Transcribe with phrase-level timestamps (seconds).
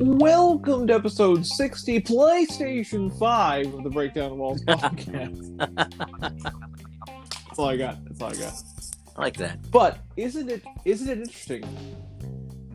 [0.00, 5.58] Welcome to episode 60, PlayStation 5 of the Break Down Walls podcast.
[7.48, 8.02] That's all I got.
[8.06, 8.62] That's all I got.
[9.16, 9.70] I like that.
[9.70, 11.62] But isn't it isn't it interesting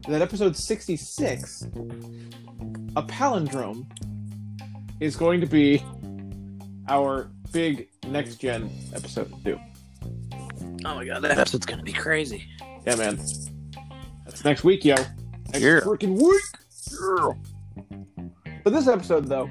[0.08, 1.64] that episode 66,
[2.96, 3.86] a palindrome,
[5.00, 5.84] is going to be
[6.88, 9.58] our big next gen episode too.
[10.86, 12.46] Oh my god, that episode's gonna be crazy.
[12.86, 13.18] Yeah, man.
[14.26, 14.96] That's next week, yo.
[14.96, 15.80] Next Yeah.
[15.82, 16.42] freaking week.
[16.92, 18.22] Yeah.
[18.64, 19.50] But this episode, though,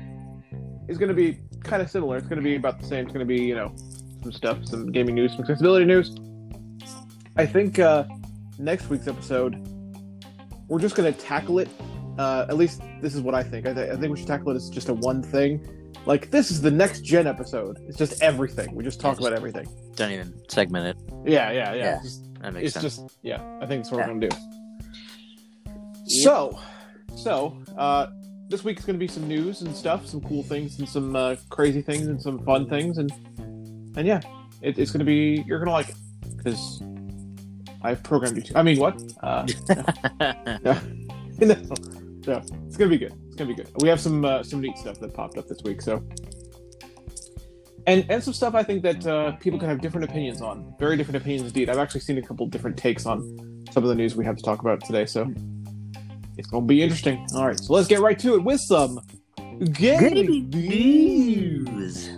[0.89, 2.17] is going to be kind of similar.
[2.17, 3.05] It's going to be about the same.
[3.05, 3.75] It's going to be, you know,
[4.23, 6.15] some stuff, some gaming news, some accessibility news.
[7.37, 8.05] I think uh,
[8.59, 9.57] next week's episode,
[10.69, 11.69] we're just going to tackle it.
[12.19, 13.67] Uh, at least this is what I think.
[13.67, 15.67] I, th- I think we should tackle it as just a one thing.
[16.05, 17.79] Like this is the next gen episode.
[17.89, 18.75] It's just everything.
[18.75, 19.67] We just talk Yeah, about everything.
[19.95, 20.97] Don't even segment it.
[21.31, 21.85] Yeah, yeah, yeah.
[21.85, 22.03] Yeah.
[22.03, 22.97] Just- That makes it's sense.
[22.99, 24.09] just yeah i think that's what Yeah.
[24.09, 24.37] we're gonna do
[26.07, 26.25] Yep.
[26.25, 26.59] so
[27.17, 28.07] so uh
[28.49, 31.81] this week's gonna be some news and stuff some cool things and some uh, crazy
[31.81, 33.11] things and some fun things and
[33.97, 34.21] and yeah
[34.61, 35.97] it, it's gonna be you're gonna like it
[36.37, 36.83] because
[37.83, 39.47] i've programmed you to i mean what uh
[41.41, 41.55] no,
[42.27, 44.77] no it's gonna be good it's gonna be good we have some uh, some neat
[44.77, 46.03] stuff that popped up this week so
[47.87, 50.75] and and some stuff I think that uh, people can have different opinions on.
[50.79, 51.69] Very different opinions indeed.
[51.69, 54.43] I've actually seen a couple different takes on some of the news we have to
[54.43, 55.33] talk about today, so
[56.37, 57.27] it's gonna be interesting.
[57.35, 59.01] All right, so let's get right to it with some
[59.73, 62.11] gaming news.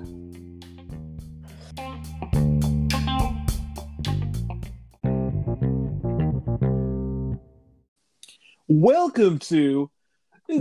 [8.67, 9.91] Welcome to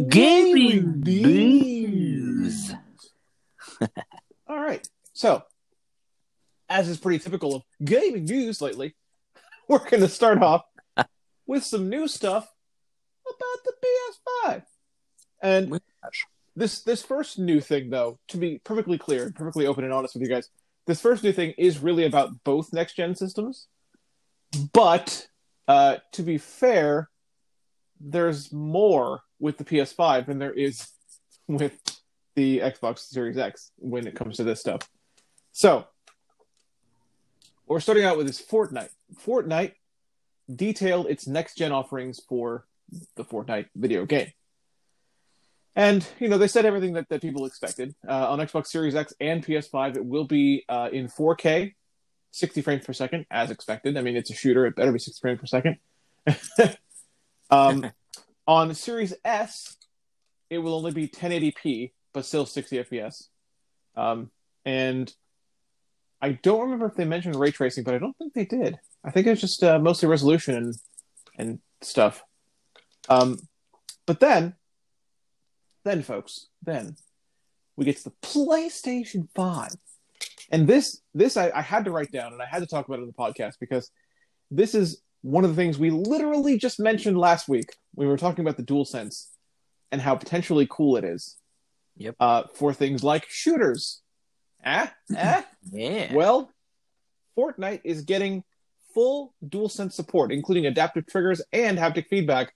[0.10, 2.73] Gaming News.
[4.48, 4.88] All right.
[5.24, 5.42] So,
[6.68, 8.94] as is pretty typical of gaming news lately,
[9.70, 10.64] we're going to start off
[11.48, 12.52] with some new stuff
[13.26, 14.64] about the PS5.
[15.42, 15.80] And
[16.58, 20.23] this this first new thing, though, to be perfectly clear, perfectly open and honest with
[20.23, 20.50] you guys,
[20.88, 23.67] this first new thing is really about both next gen systems.
[24.73, 25.28] But
[25.70, 27.10] uh, to be fair,
[27.98, 30.86] there's more with the PS5 than there is
[31.48, 31.80] with
[32.36, 34.89] the Xbox Series X when it comes to this stuff.
[35.53, 35.86] So,
[37.67, 38.89] we're starting out with this Fortnite.
[39.25, 39.73] Fortnite
[40.53, 42.65] detailed its next gen offerings for
[43.15, 44.31] the Fortnite video game.
[45.75, 47.93] And, you know, they said everything that, that people expected.
[48.08, 51.73] Uh, on Xbox Series X and PS5, it will be uh, in 4K,
[52.31, 53.95] 60 frames per second, as expected.
[53.95, 55.77] I mean, it's a shooter, it better be 60 frames per second.
[57.52, 57.91] um,
[58.47, 59.77] on Series S,
[60.49, 63.27] it will only be 1080p, but still 60 FPS.
[63.95, 64.31] Um,
[64.65, 65.14] and
[66.23, 68.80] I don't remember if they mentioned ray tracing, but I don't think they did.
[69.04, 70.76] I think it was just uh, mostly resolution and
[71.38, 72.23] and stuff.
[73.10, 73.38] Um,
[74.06, 74.56] but then,
[75.83, 76.95] then folks, then
[77.76, 79.73] we get to the PlayStation Five,
[80.50, 83.00] and this this I, I had to write down and I had to talk about
[83.00, 83.92] it on the podcast because
[84.50, 88.17] this is one of the things we literally just mentioned last week when we were
[88.17, 89.30] talking about the dual sense
[89.92, 91.36] and how potentially cool it is.
[91.98, 92.16] Yep.
[92.17, 94.02] Uh, for things like shooters.
[94.66, 95.46] Ah, ah.
[95.72, 96.14] Yeah.
[96.14, 96.52] Well,
[97.38, 98.44] Fortnite is getting
[98.94, 102.54] full DualSense support, including adaptive triggers and haptic feedback.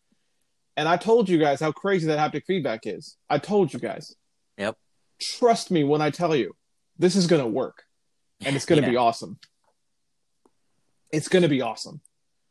[0.76, 3.18] And I told you guys how crazy that haptic feedback is.
[3.30, 4.16] I told you guys.
[4.58, 4.78] Yep.
[5.20, 6.56] Trust me when I tell you,
[7.00, 7.84] this is going to work,
[8.46, 8.92] and it's going to Yeah.
[8.92, 9.40] be awesome.
[11.12, 12.02] It's going to be awesome.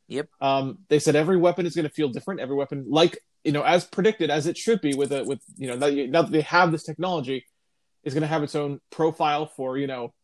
[0.09, 0.29] Yep.
[0.41, 2.41] Um, they said every weapon is going to feel different.
[2.41, 5.69] Every weapon, like you know, as predicted, as it should be with a with you
[5.69, 7.45] know now, you- now that they have this technology,
[8.07, 10.15] is going to have its own profile for you know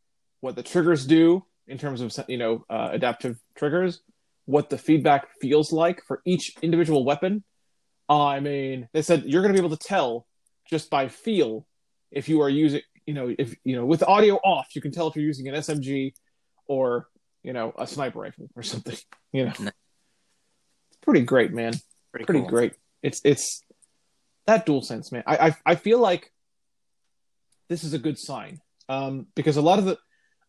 [0.40, 4.00] what the triggers do in terms of you know uh, adaptive triggers,
[4.46, 7.44] what the feedback feels like for each individual weapon.
[8.08, 10.26] I mean, they said you're going to be able to tell
[10.70, 11.66] just by feel
[12.10, 15.08] if you are using you know if you know with audio off, you can tell
[15.08, 16.12] if you're using an SMG
[16.66, 17.08] or
[17.42, 18.96] you know a sniper rifle or something.
[19.34, 21.72] You know, it's pretty great, man
[22.10, 22.50] Pretty, pretty cool.
[22.50, 22.74] great.
[23.02, 23.62] It's it's
[24.46, 25.22] that dual sense, man.
[25.26, 26.31] I, I I feel like
[27.72, 28.60] this is a good sign
[28.90, 29.96] um, because a lot of the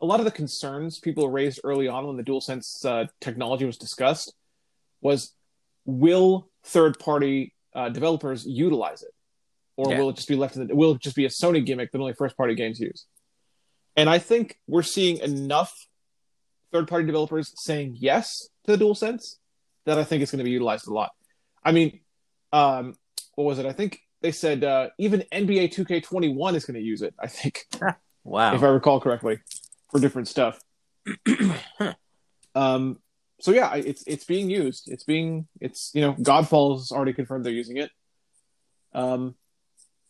[0.01, 3.65] a lot of the concerns people raised early on when the dual sense uh, technology
[3.65, 4.33] was discussed
[4.99, 5.33] was
[5.85, 9.13] will third party uh, developers utilize it
[9.77, 9.99] or Yeah.
[9.99, 11.99] will it just be left in the will it just be a Sony gimmick that
[11.99, 13.05] only first party games use?
[13.95, 15.73] And I think we're seeing enough
[16.71, 19.39] third party developers saying yes to the dual sense
[19.85, 21.11] that I think it's going to be utilized a lot.
[21.63, 22.01] I mean,
[22.51, 22.95] um,
[23.35, 23.65] what was it?
[23.65, 27.13] I think they said uh, even NBA 2K21 is going to use it.
[27.19, 27.67] I think,
[28.23, 28.55] Wow.
[28.55, 29.39] if I recall correctly,
[29.91, 30.59] for different stuff.
[32.55, 32.99] um,
[33.41, 34.89] so yeah, it's it's being used.
[34.89, 37.91] It's being it's you know Godfall's already confirmed they're using it.
[38.93, 39.35] Um,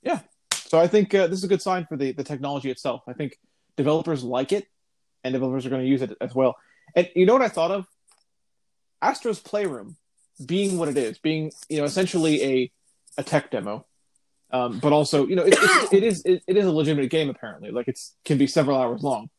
[0.04, 0.20] yeah.
[0.54, 3.02] So I think uh, this is a good sign for the the technology itself.
[3.08, 3.38] I think
[3.76, 4.68] developers like it,
[5.24, 6.56] and developers are going to use it as well.
[6.96, 7.88] And you know what I thought of?
[9.02, 9.98] Astro's Playroom
[10.46, 12.72] being what it is, being you know essentially a
[13.18, 13.88] a tech demo,
[14.54, 17.30] um, but also you know it, it, it is it, it is a legitimate game
[17.30, 17.72] apparently.
[17.72, 19.30] Like it's can be several hours long.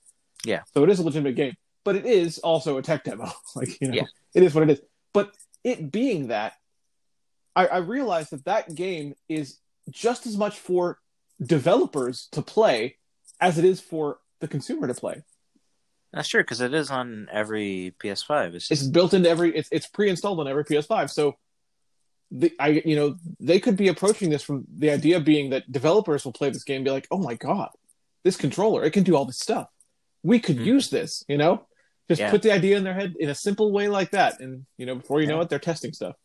[0.45, 0.63] Yeah.
[0.75, 3.31] So it is a legitimate game, but it is also a tech demo.
[3.57, 4.07] like you know, Yeah.
[4.35, 4.81] it is what it is.
[5.15, 5.33] But
[5.63, 6.55] it being that,
[7.57, 9.59] I, I realized that that game is
[9.91, 10.99] just as much for
[11.43, 12.97] developers to play
[13.41, 15.23] as it is for the consumer to play.
[16.13, 18.55] That's true because it is on every PS5.
[18.55, 21.35] It's it's built into every it's, it's pre-installed on every ps5 so
[22.41, 23.09] the i you know
[23.41, 26.77] they could be approaching this from the idea being that developers will play this game
[26.79, 27.71] and be like oh my god
[28.25, 29.69] this controller it can do all this stuff.
[30.23, 30.65] We could Mhm.
[30.75, 31.55] use this you know?
[32.09, 32.31] Just Yeah.
[32.31, 34.41] put the idea in their head in a simple way like that.
[34.41, 35.43] And you know before you know Yeah.
[35.45, 36.17] it they're testing stuff.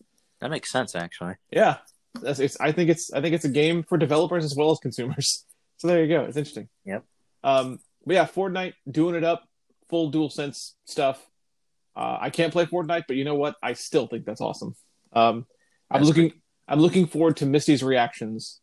[0.41, 1.35] That makes sense actually.
[1.51, 1.77] yeah.
[2.23, 4.79] That's it's i think it's i think it's a game for developers as well as
[4.79, 5.45] consumers.
[5.81, 6.21] So there you go.
[6.25, 6.67] It's interesting.
[6.85, 7.03] Yep.
[7.43, 9.39] um but yeah fortnite doing it up
[9.89, 11.17] full dual sense stuff.
[11.95, 13.55] Uh, i can't play fortnite but you know what?
[13.61, 14.73] I still think that's awesome.
[15.13, 15.45] Um
[15.91, 16.33] i'm That's looking
[16.67, 18.59] i'm looking forward to misty's reactions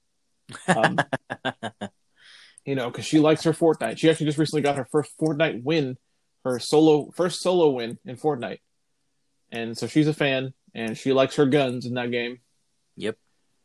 [0.68, 0.96] um
[2.64, 5.62] you know because she likes her fortnite she actually just recently got her first fortnite
[5.62, 5.96] win
[6.44, 8.60] her solo first solo win in fortnite
[9.50, 12.38] and so she's a fan and she likes her guns in that game
[12.96, 13.16] Yep.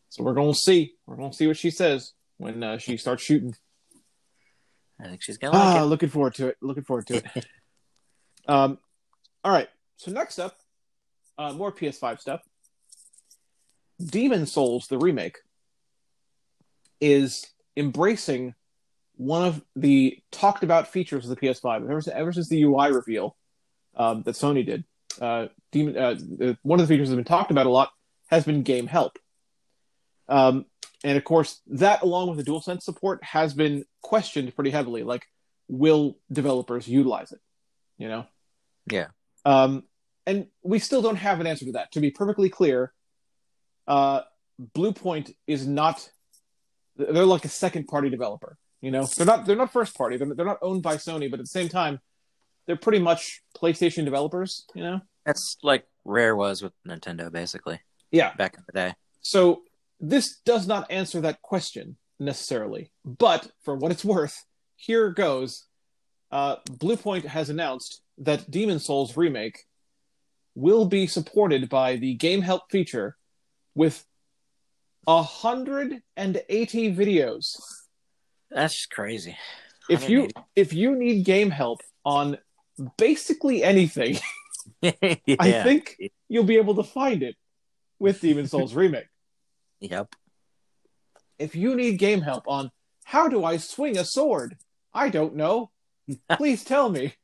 [0.09, 0.93] so we're gonna see.
[1.05, 3.55] We're gonna see what she says when uh, she starts shooting.
[4.99, 6.57] I think she's gonna like Ah, looking forward to it.
[6.61, 7.25] Looking forward to it.
[8.47, 8.77] um,
[9.43, 9.69] all right.
[9.95, 10.57] So next up,
[11.37, 12.41] uh, more PS5 stuff.
[14.09, 15.37] Demon's Souls, the remake,
[16.99, 17.45] is
[17.75, 18.53] embracing
[19.15, 23.35] one of the talked about features of the PS5 ever, ever since the UI reveal
[23.95, 24.83] um, that Sony did.
[25.19, 26.15] Uh, Demon, uh,
[26.63, 27.91] one of the features that's been talked about a lot
[28.27, 29.19] has been game help.
[30.27, 30.65] Um,
[31.03, 35.03] and of course, that along with the DualSense support has been questioned pretty heavily.
[35.03, 35.25] Like,
[35.67, 37.39] will developers utilize it?
[37.97, 38.25] You know?
[38.89, 39.07] Yeah.
[39.45, 39.83] Um,
[40.25, 41.91] and we still don't have an answer to that.
[41.93, 42.93] To be perfectly clear,
[43.91, 44.21] uh,
[44.73, 46.09] Bluepoint is not.
[46.95, 48.57] They're like a second party developer.
[48.79, 49.45] You know, they're not.
[49.45, 50.17] They're not first party.
[50.17, 51.99] They're, they're not owned by Sony, but at the same time,
[52.65, 54.65] they're pretty much PlayStation developers.
[54.73, 55.01] You know.
[55.25, 57.79] That's like Rare was with Nintendo, basically
[58.11, 58.33] Yeah.
[58.35, 58.93] back in the day.
[59.21, 59.61] So
[59.99, 64.45] this does not answer that question necessarily, but for what it's worth,
[64.75, 65.65] here goes.
[66.31, 69.65] Uh, Bluepoint has announced that Demon's Souls remake
[70.55, 73.17] will be supported by the game help feature
[73.75, 74.05] with
[75.05, 77.61] 180 videos.
[78.49, 79.37] That's crazy.
[79.89, 82.37] If you if you need game help on
[82.97, 84.19] basically anything,
[84.81, 85.15] yeah.
[85.39, 85.97] I think
[86.29, 87.35] you'll be able to find it
[87.99, 89.05] with Demon's Souls remake.
[89.83, 90.13] Yep.
[91.39, 92.69] if you need game help on
[93.03, 94.55] how do I swing a sword,
[94.93, 95.71] I don't know.
[96.37, 97.15] Please tell me.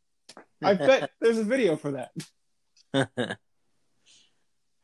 [0.63, 2.07] I bet there's a video for
[2.93, 3.37] that.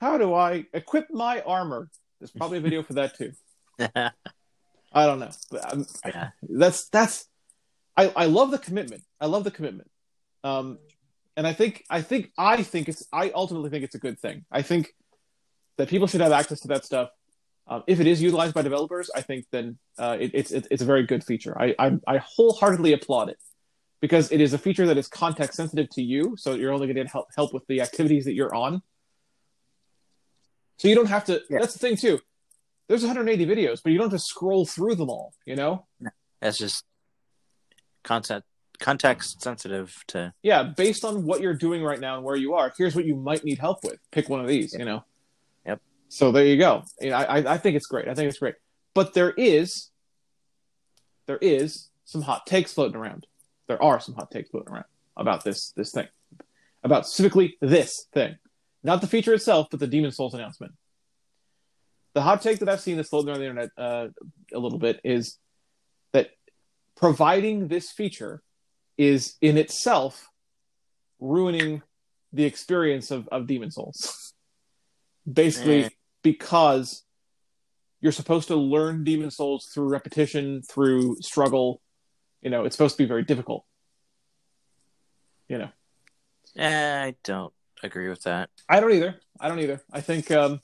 [0.04, 1.90] How do I equip my armor?
[2.20, 3.32] There's probably a video for that too.
[3.80, 5.32] I don't know.
[5.50, 6.32] But um, yeah.
[6.42, 7.26] that's that's
[7.96, 9.04] I, I love the commitment.
[9.22, 9.90] I love the commitment.
[10.44, 10.78] Um
[11.38, 14.44] and I think I think I think it's I ultimately think it's a good thing.
[14.52, 14.94] I think
[15.78, 17.10] that people should have access to that stuff.
[17.66, 20.81] Um, if it is utilized by developers, I think then uh, it, it's it, it's
[20.81, 21.57] a very good feature.
[21.57, 23.38] I, I I wholeheartedly applaud it
[24.02, 27.07] because it is a feature that is context sensitive to you, so you're only going
[27.07, 28.81] to help help with the activities that you're on.
[30.77, 31.42] So you don't have to.
[31.49, 31.59] Yeah.
[31.59, 32.19] That's the thing too.
[32.87, 35.33] There's 180 videos, but you don't have to scroll through them all.
[35.45, 35.85] You know.
[36.42, 36.83] That's just
[38.03, 38.44] content
[38.80, 42.73] context sensitive to yeah, based on what you're doing right now and where you are,
[42.77, 43.97] here's what you might need help with.
[44.11, 45.06] Pick one of these, you know.
[45.65, 45.81] Yep.
[46.09, 46.83] So there you go.
[47.01, 48.07] I I I think it's great.
[48.07, 48.56] I think it's great.
[48.94, 49.89] But there is
[51.27, 53.25] there is some hot takes floating around.
[53.68, 56.07] There are some hot takes floating around about this this thing.
[56.83, 58.37] About specifically this thing.
[58.83, 60.73] Not the feature itself, but the Demon's Souls announcement.
[62.13, 64.07] The hot take that I've seen that's floating around the internet uh,
[64.54, 65.37] a little bit is
[66.11, 66.31] that
[66.95, 68.44] providing this feature
[68.97, 70.28] is in itself
[71.19, 71.81] ruining
[72.33, 74.33] the experience of, of Demon's Souls.
[75.31, 75.90] Basically,
[76.21, 77.04] because
[78.02, 81.81] you're supposed to learn Demon's Souls through repetition, through struggle.
[82.42, 83.66] You know, it's supposed to be very difficult.
[85.47, 85.69] You know,
[86.56, 87.54] Eh, I don't
[87.85, 88.49] agree with that.
[88.69, 89.19] I don't either.
[89.40, 89.81] I don't either.
[89.92, 90.61] I think um,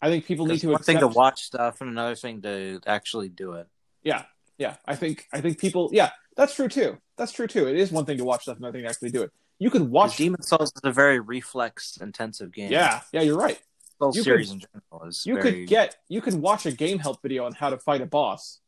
[0.00, 0.86] I think people need to one accept.
[0.86, 3.68] thing to watch stuff and another thing to actually do it.
[4.02, 4.24] Yeah,
[4.58, 4.76] yeah.
[4.86, 5.90] I think I think people.
[5.92, 6.98] Yeah, that's true too.
[7.16, 7.68] That's true too.
[7.68, 9.30] It is one thing to watch stuff, and another thing to actually do it.
[9.58, 10.16] you can 'Cause watch.
[10.16, 12.72] Demon's Souls is a very reflex intensive game.
[12.72, 13.60] Yeah, yeah, you're right.
[14.00, 16.72] the you series could- in general is You very, could get you can watch a
[16.72, 18.58] game help video on how to fight a boss,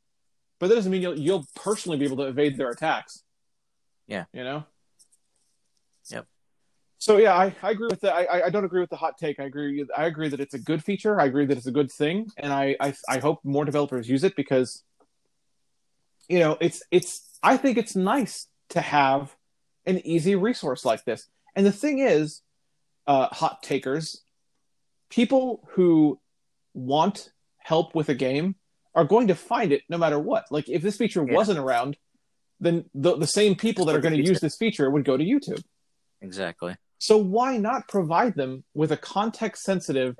[0.60, 3.22] but that doesn't mean you'll you'll personally be able to evade their attacks.
[4.06, 4.26] Yeah.
[4.32, 4.64] you know.
[7.04, 8.14] So yeah, I, I agree with that.
[8.14, 9.38] I, I- I don't agree with the hot take.
[9.38, 9.84] I agree.
[9.94, 11.20] I agree that it's a good feature.
[11.20, 14.24] I agree that it's a good thing, and I I, I hope more developers use
[14.24, 14.82] it because,
[16.30, 17.28] you know, it's it's.
[17.42, 19.36] I think it's nice to have
[19.84, 21.28] an easy resource like this.
[21.54, 22.40] And the thing is,
[23.06, 24.22] uh, hot takers,
[25.10, 26.18] people who
[26.72, 28.54] want help with a game
[28.94, 30.46] are going to find it no matter what.
[30.50, 31.34] Like if this feature Yeah.
[31.34, 31.98] wasn't around,
[32.60, 35.24] then the the same people that are going to use this feature would go to
[35.34, 35.62] YouTube.
[36.22, 36.74] exactly.
[37.04, 40.16] So why not provide them with a context sensitive,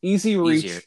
[0.00, 0.64] easy reach?
[0.64, 0.80] Easier.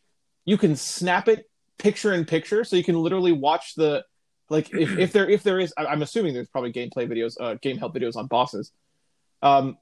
[0.44, 4.04] You can snap it picture in picture, so you can literally watch the
[4.50, 5.72] like if, if there if there is.
[5.78, 8.72] I'm assuming there's probably gameplay videos, uh, game help videos on bosses.
[9.44, 9.78] Um,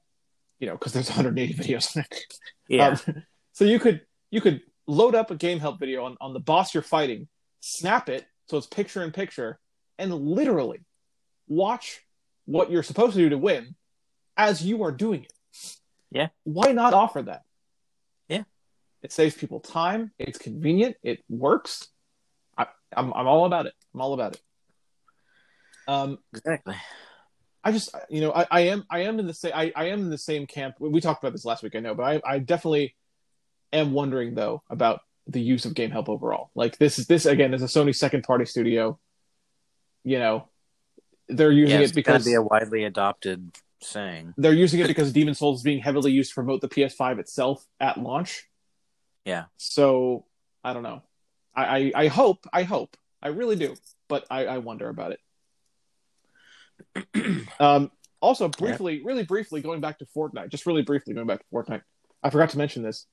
[0.58, 2.04] you know, because there's 180 videos
[2.68, 2.88] yeah.
[2.88, 6.40] Um, so you could you could load up a game help video on, on the
[6.40, 7.26] boss you're fighting,
[7.60, 9.58] snap it so it's picture in picture,
[9.98, 10.80] and literally
[11.48, 12.02] watch
[12.44, 13.76] what you're supposed to do to win
[14.36, 15.32] as you are doing it.
[16.10, 16.28] Yeah.
[16.44, 17.42] Why not offer that?
[18.28, 18.44] Yeah.
[19.02, 20.12] It saves people time.
[20.18, 20.96] It's convenient.
[21.02, 21.88] It works.
[22.56, 22.66] I,
[22.96, 23.74] I'm I'm all about it.
[23.94, 24.40] I'm all about it.
[25.88, 26.76] Um, exactly.
[27.62, 30.00] I just you know I, I am I am in the same I, I am
[30.00, 30.76] in the same camp.
[30.78, 32.94] We talked about this last week, I know, but I, I definitely
[33.72, 36.50] am wondering though about the use of game help overall.
[36.54, 38.98] Like this is this again is a Sony second party studio.
[40.04, 40.48] You know,
[41.28, 43.50] they're using Yeah, it it's going because to be a widely adopted
[43.82, 44.34] saying.
[44.36, 47.64] they're using it because Demon's Souls is being heavily used to promote the PS5 itself
[47.80, 48.44] at launch.
[49.24, 49.44] Yeah.
[49.56, 50.24] So
[50.64, 51.02] I don't know.
[51.54, 53.74] I I, I hope I hope I really do,
[54.08, 55.20] but I, I wonder about it.
[57.60, 57.90] um,
[58.20, 61.82] also, briefly, really briefly, going back to Fortnite, just really briefly going back to Fortnite.
[62.22, 63.06] I forgot to mention this.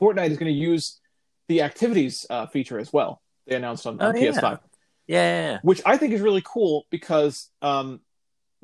[0.00, 1.00] Fortnite is going to use
[1.48, 3.20] the activities uh, feature as well.
[3.46, 4.18] They announced on, on Oh.
[4.18, 5.58] PS5 Yeah, yeah, yeah.
[5.62, 8.00] which I think is really cool because um,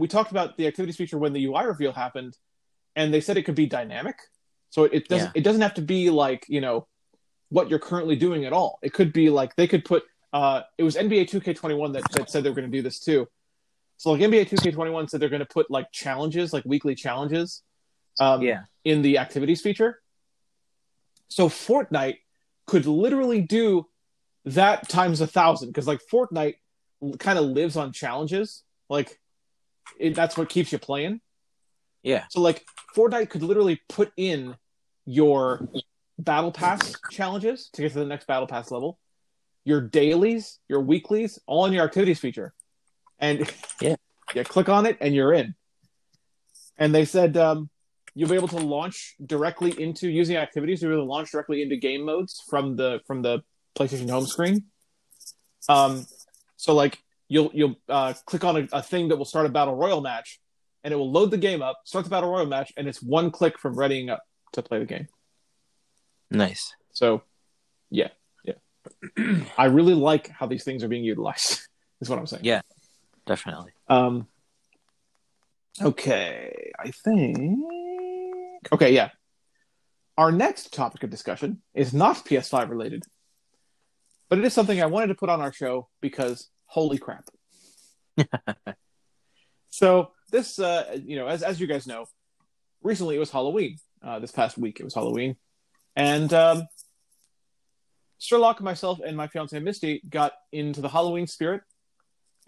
[0.01, 2.37] we talked about the activities feature when the UI reveal happened,
[2.97, 4.17] and they said it could be dynamic.
[4.71, 5.41] So it, it doesn't Yeah.
[5.41, 6.87] it doesn't have to be like you know
[7.51, 8.79] what you're currently doing at all.
[8.83, 12.45] It could be like they could put uh, it was NBA 2K21 that, that said
[12.45, 13.29] they were going to do this too.
[13.97, 17.63] So like NBA 2K21 said they're going to put like challenges, like weekly challenges,
[18.21, 18.61] um, yeah.
[18.85, 20.01] in the activities feature.
[21.29, 22.19] So Fortnite
[22.67, 23.89] could literally do
[24.45, 26.55] that times a thousand because like Fortnite
[27.19, 28.63] kind of lives on challenges.
[28.89, 29.19] Like
[29.99, 31.21] it, that's what keeps you playing.
[32.03, 32.25] Yeah.
[32.31, 32.65] So like
[32.97, 34.57] Fortnite could literally put in
[35.05, 35.69] your
[36.19, 38.99] battle pass challenges to get to the next battle pass level,
[39.65, 42.55] your dailies, your weeklies, all in your activities feature,
[43.19, 43.97] and Yeah.
[44.35, 45.55] you click on it and you're in.
[46.79, 47.69] And they said um,
[48.15, 50.81] you'll be able to launch directly into using activities.
[50.81, 53.43] You'll be able to launch directly into game modes from the from the
[53.77, 54.65] PlayStation home screen.
[55.69, 56.07] Um,
[56.57, 56.99] so like
[57.31, 60.39] you'll you'll uh, click on a, a thing that will start a battle royal match,
[60.85, 63.31] and it will load the game up, start the battle royal match, and it's one
[63.31, 64.23] click from readying up
[64.53, 65.07] to play the game.
[66.31, 66.75] Nice.
[66.93, 67.23] So,
[67.89, 68.09] yeah,
[68.45, 68.55] yeah.
[69.59, 71.61] I really like how these things are being utilized.
[72.01, 72.45] Is what I'm saying.
[72.45, 72.61] Yeah.
[73.27, 73.73] Definitely.
[73.89, 74.27] Um.
[75.81, 77.61] Okay, I think.
[78.73, 79.11] Okay, yeah.
[80.19, 83.05] Our next topic of discussion is not PS5 related,
[84.29, 87.29] but it is something I wanted to put on our show because holy crap.
[89.71, 92.07] so this, uh, you know, as as you guys know,
[92.83, 93.77] recently it was Halloween.
[94.03, 95.37] Uh, this past week it was Halloween,
[95.97, 96.63] and um,
[98.19, 101.63] Sherlock, myself, and my fiance Misty got into the Halloween spirit,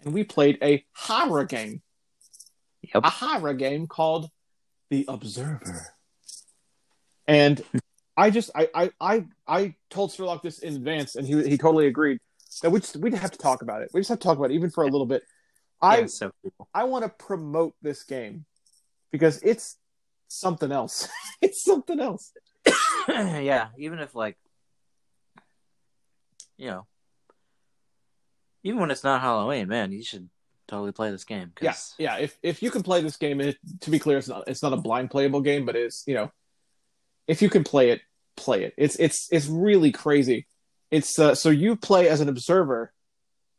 [0.03, 1.81] and we played a horror game.
[2.81, 3.03] Yep.
[3.03, 4.29] A horror game called
[4.89, 5.87] The Observer.
[7.27, 7.61] And
[8.15, 11.87] I just I I I, I told Sherlock this in advance, and he he totally
[11.87, 12.19] agreed
[12.61, 13.89] that we just we'd have to talk about it.
[13.93, 15.23] We just have to talk about it even for a little bit.
[15.81, 16.67] I yeah, so cool.
[16.73, 18.45] I want to promote this game
[19.11, 19.77] because it's
[20.27, 21.07] something else.
[21.41, 22.31] it's something else.
[23.09, 24.37] yeah, even if like
[26.57, 26.85] you know
[28.63, 30.29] even when it's not Halloween, man, you should
[30.67, 31.51] totally play this game.
[31.61, 32.17] Yeah, 'cause- yeah.
[32.17, 34.73] If if you can play this game, it, to be clear, it's not it's not
[34.73, 36.31] a blind playable game, but it's you know,
[37.27, 38.01] if you can play it,
[38.37, 38.73] play it.
[38.77, 40.47] It's it's it's really crazy.
[40.97, 42.81] It's uh, so you play as an observer,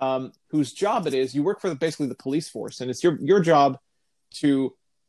[0.06, 0.22] um,
[0.52, 1.34] whose job it is.
[1.34, 3.70] You work for the, basically the police force, and it's your your job
[4.40, 4.50] to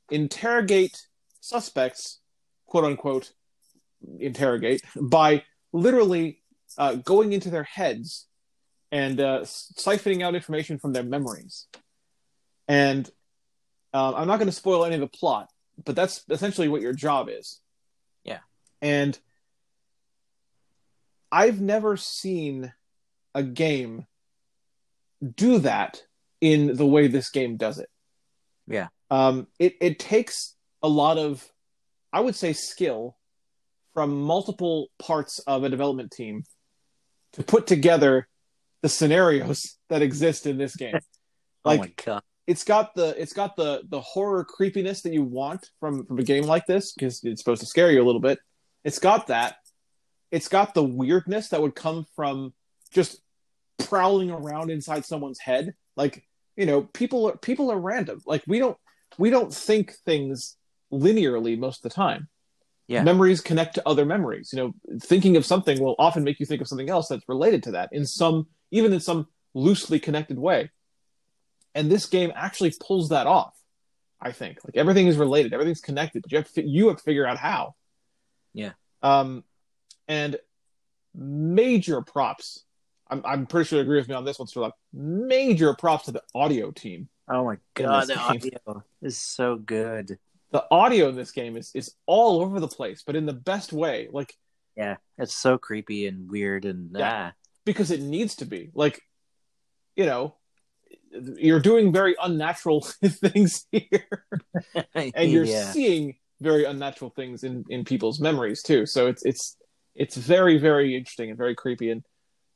[0.09, 0.95] interrogate
[1.39, 2.01] suspects,
[2.69, 3.27] quote unquote,
[4.19, 5.29] interrogate by
[5.71, 6.27] literally
[6.77, 8.27] uh, going into their heads
[8.91, 9.41] and uh,
[9.85, 11.67] siphoning out information from their memories.
[12.67, 13.03] And
[13.95, 15.47] Um, I'm not going to spoil any of the plot,
[15.85, 17.61] but that's essentially what your job is.
[18.23, 18.43] Yeah.
[18.81, 19.17] And
[21.35, 22.71] I've never seen
[23.33, 24.05] a game
[25.21, 26.01] do that
[26.39, 27.89] in the way this game does it.
[28.67, 28.87] Yeah.
[29.11, 31.45] Um, it it takes a lot of,
[32.13, 33.17] I would say, skill
[33.93, 36.45] from multiple parts of a development team
[37.33, 38.29] to put together
[38.81, 40.97] the scenarios that exist in this game.
[41.65, 42.23] Like oh my god.
[42.47, 46.23] it's got the it's got the the horror creepiness that you want from from a
[46.23, 48.39] game like this because it's supposed to scare you a little bit.
[48.85, 49.57] It's got that.
[50.31, 52.53] It's got the weirdness that would come from
[52.91, 53.21] just
[53.77, 55.73] prowling around inside someone's head.
[55.95, 58.21] Like you know, people are people are random.
[58.25, 58.77] Like we don't
[59.17, 60.57] we don't think things
[60.91, 62.27] linearly most of the time.
[62.87, 63.03] Yeah.
[63.03, 64.51] Memories connect to other memories.
[64.53, 67.63] You know, thinking of something will often make you think of something else that's related
[67.63, 70.69] to that in some even in some loosely connected way.
[71.73, 73.53] And this game actually pulls that off.
[74.21, 77.03] I think like everything is related, everything's connected, but you have to you have to
[77.03, 77.75] figure out how.
[78.53, 78.71] Yeah.
[79.01, 79.43] Um,
[80.07, 80.37] and
[81.13, 82.63] major props.
[83.09, 84.75] I'm I'm pretty sure you agree with me on this one, Sherlock.
[84.93, 87.07] Major props to the audio team.
[87.27, 88.23] Oh my god, the game.
[88.23, 90.17] audio is so good.
[90.51, 93.73] The audio in this game is is all over the place, but in the best
[93.73, 94.07] way.
[94.11, 94.33] Like
[94.75, 97.31] Yeah, it's so creepy and weird and Yeah.
[97.65, 98.71] because it needs to be.
[98.73, 99.01] Like,
[99.95, 100.35] you know,
[101.37, 104.25] you're doing very unnatural things here.
[104.75, 104.83] ah.
[104.95, 105.71] and you're yeah.
[105.71, 108.85] seeing very unnatural things in in people's memories too.
[108.85, 109.57] So it's it's
[109.95, 111.91] it's very very interesting and very creepy.
[111.91, 112.03] And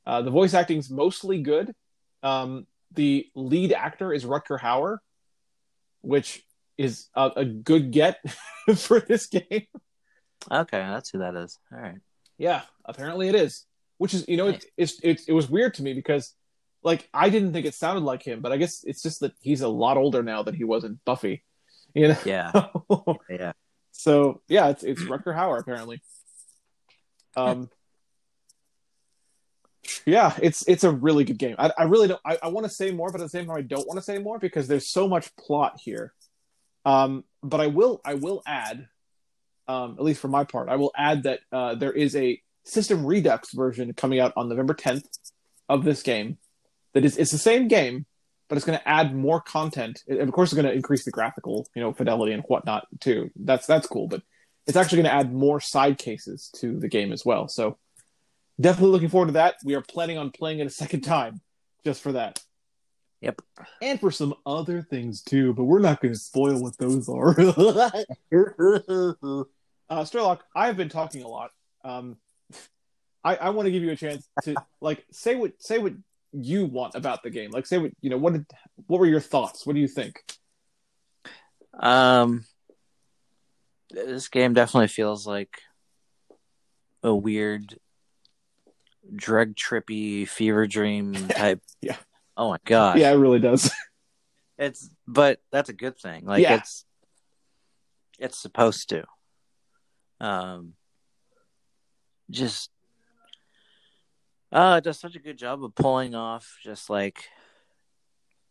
[0.05, 1.74] uh, the voice acting's mostly good.
[2.24, 4.98] Um, the lead actor is Rutger Hauer,
[6.01, 6.43] which
[6.77, 8.17] is a, a good get
[8.75, 9.67] for this game.
[10.51, 11.58] Okay, that's who that is.
[11.72, 11.98] All right.
[12.38, 13.65] Yeah, apparently it is.
[13.98, 16.34] Which is, you know, it, it's it, it was weird to me because,
[16.84, 19.62] like, I didn't think it sounded like him, but I guess it's just that he's
[19.62, 21.43] a lot older now than he was in Buffy.
[21.93, 22.17] You know.
[22.25, 22.51] Yeah.
[23.29, 23.51] Yeah.
[23.91, 26.01] so yeah, it's it's Rutger Hauer apparently.
[27.36, 27.70] Um.
[30.06, 31.56] Yeah, it's it's a really good game.
[31.58, 32.22] I, I really don't.
[32.26, 34.04] I, I want to say more, but at the same time, I don't want to
[34.04, 36.13] say more because there's so much plot here.
[36.86, 38.88] Um, but I will I will add,
[39.68, 43.06] um, at least for my part, I will add that uh, there is a System
[43.06, 45.06] Redux version coming out on November 10th
[45.68, 46.38] of this game.
[46.94, 48.06] That is it's the same game,
[48.48, 50.02] but it's going to add more content.
[50.08, 53.30] And of course, it's going to increase the graphical, you know, fidelity and whatnot too.
[53.36, 54.24] That's that's cool, but
[54.69, 57.47] it's actually going to add more side cases to the game as well.
[57.47, 57.77] So
[58.62, 59.55] definitely looking forward to that.
[59.65, 61.41] We are planning on playing it a second time
[61.84, 62.41] just for that.
[63.21, 63.41] Yep.
[63.82, 67.36] And for some other things too, but we're not going to spoil what those are.
[69.89, 71.51] uh, Sherlock, I've been talking a lot.
[71.84, 72.17] Um,
[73.23, 75.93] I, I want to give you a chance to like say what say what
[76.32, 77.51] you want about the game.
[77.51, 78.17] Like say what you know.
[78.17, 78.45] What did,
[78.88, 79.65] what were your thoughts?
[79.65, 80.23] What do you think?
[81.77, 82.45] Um,
[83.89, 85.62] this game definitely feels like
[87.04, 87.78] a weird,
[89.15, 91.62] drug trippy fever dream type.
[91.82, 91.97] Yeah.
[92.38, 92.99] Oh my god.
[92.99, 93.71] Yeah, it really does.
[94.58, 96.25] It's but that's a good thing.
[96.25, 96.56] Like Yeah.
[96.56, 96.86] it's
[98.19, 99.06] it's supposed to.
[100.19, 100.73] Um
[102.30, 102.69] just
[104.52, 107.30] uh it does such a good job of pulling off just like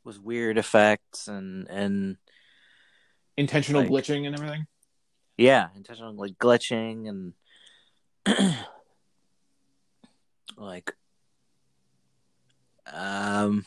[0.05, 2.17] with weird effects and and
[3.37, 4.67] Intentional Like- glitching and everything.
[5.39, 7.33] Yeah, intentional like glitching and
[10.57, 10.93] like
[12.93, 13.65] um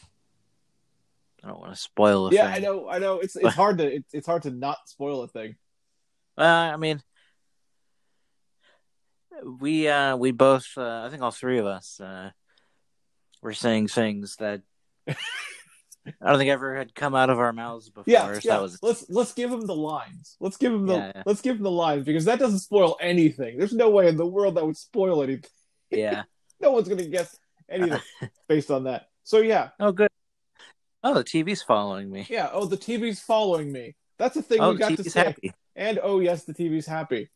[1.44, 2.54] I don't want to spoil the Yeah, thing.
[2.56, 2.88] I know.
[2.90, 3.20] I know.
[3.20, 5.56] It's it's hard to it's, it's hard to not spoil a thing.
[6.38, 7.02] Uh, I mean,
[9.60, 12.30] we uh, we both, uh, I think all three of us, uh,
[13.42, 14.62] were saying things that
[16.06, 18.06] I don't think ever had come out of our mouths before.
[18.08, 18.60] Yeah, so yeah.
[18.60, 20.36] was Let's let's give him the lines.
[20.40, 21.24] Let's give him the Yeah, yeah.
[21.26, 23.58] let's give him the lines because that doesn't spoil anything.
[23.60, 25.50] There's no way in the world that would spoil anything.
[25.90, 26.24] yeah.
[26.60, 27.36] No one's gonna guess
[27.70, 28.00] anything
[28.48, 29.08] based on that.
[29.24, 30.10] So yeah, Oh, good.
[31.04, 32.28] Oh, the TV's following me.
[32.30, 32.50] yeah.
[32.54, 33.96] Oh, the TV's following me.
[34.20, 35.24] That's a thing Oh, we got the to say.
[35.24, 35.54] happy.
[35.76, 37.30] And oh yes, the TV's happy.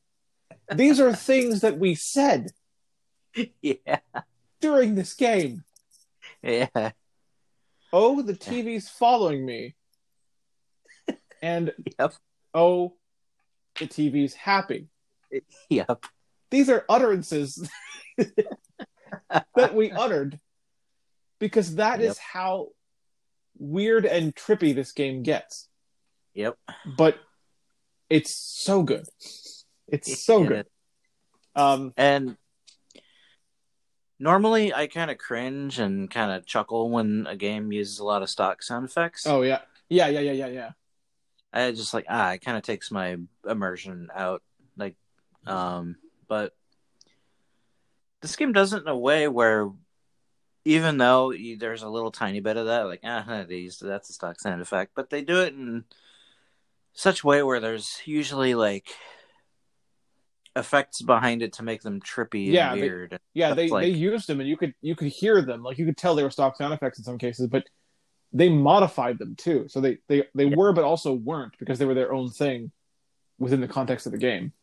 [0.73, 2.51] These are things that we said
[3.62, 3.99] Yeah,
[4.62, 5.63] during this game.
[6.43, 6.91] yeah,
[7.98, 9.74] Oh, the TV's following me.
[11.42, 12.14] And yep,
[12.54, 12.96] oh,
[13.80, 14.90] the TV's happy.
[15.70, 16.06] yep.
[16.52, 17.70] These are utterances
[19.56, 20.40] that we uttered
[21.40, 22.18] because that is Yep.
[22.34, 22.68] how
[23.58, 25.70] weird and trippy this game gets.
[26.34, 26.58] Yep.
[26.98, 27.18] But
[28.10, 29.06] it's so good.
[29.88, 30.68] It's so good.
[31.56, 31.62] is.
[31.62, 32.36] Um, And
[34.19, 38.21] normally, I kind of cringe and kind of chuckle when a game uses a lot
[38.21, 39.25] of stock sound effects.
[39.28, 40.71] oh yeah, yeah, yeah, yeah, yeah, yeah.
[41.54, 44.41] I just like ah, it kind of takes my immersion out.
[44.78, 44.95] Like,
[45.47, 45.95] um,
[46.28, 46.54] but
[48.21, 49.69] this game does it in a way where
[50.65, 54.13] even though you, there's a little tiny bit of that, like ah, these that's a
[54.13, 55.86] stock sound effect, but they do it in
[56.93, 58.89] such a way where there's usually like
[60.56, 63.20] effects behind it to make them trippy and Yeah, they- weird.
[63.34, 65.63] Yeah, they, like- they used them and you could you could hear them.
[65.63, 67.65] Like you could tell they were stock sound effects in some cases, but
[68.32, 69.68] they modified them too.
[69.68, 70.56] So they they, they Yeah.
[70.56, 72.72] were but also weren't because they were their own thing
[73.38, 74.54] within the context of the game.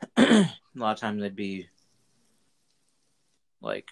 [0.16, 1.68] a lot of times they'd be
[3.60, 3.88] like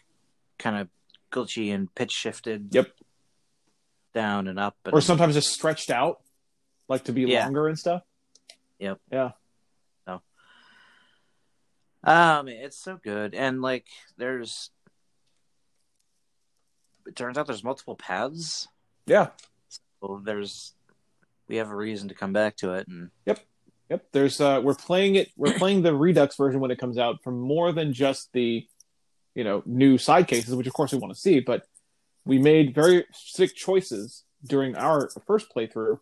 [0.59, 0.89] kind of
[1.33, 2.69] glitchy and pitch shifted.
[2.75, 2.91] Yep.
[4.15, 4.77] Down and up.
[4.85, 6.21] And, Or sometimes just stretched out,
[6.89, 7.45] like to be Yeah.
[7.45, 8.03] longer and stuff.
[8.79, 9.01] Yep.
[9.11, 9.31] Yeah.
[12.05, 13.87] Um, it's so good, and like
[14.17, 14.71] there's.
[17.07, 18.69] It turns out there's multiple paths.
[19.07, 19.29] Yeah.
[20.01, 20.73] So there's,
[21.49, 23.41] we have a reason to come back to it, and Yep.
[23.91, 24.07] Yep.
[24.13, 27.31] There's uh we're playing it we're playing the Redux version when it comes out for
[27.31, 28.67] more than just the
[29.35, 31.67] you know new side cases, which of course we want to see, but
[32.25, 35.99] we made very specific choices during our first playthrough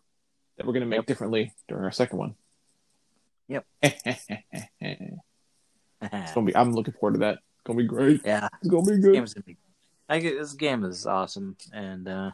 [0.57, 1.05] that we're gonna make Yep.
[1.07, 2.35] differently during our second one.
[3.47, 3.65] Yep.
[6.13, 7.35] it's gonna be I'm looking forward to that.
[7.35, 8.21] It's gonna be great.
[8.25, 9.13] yeah, It's gonna be this good.
[9.13, 9.57] game's gonna be.
[10.09, 12.31] I get this game is awesome, and uh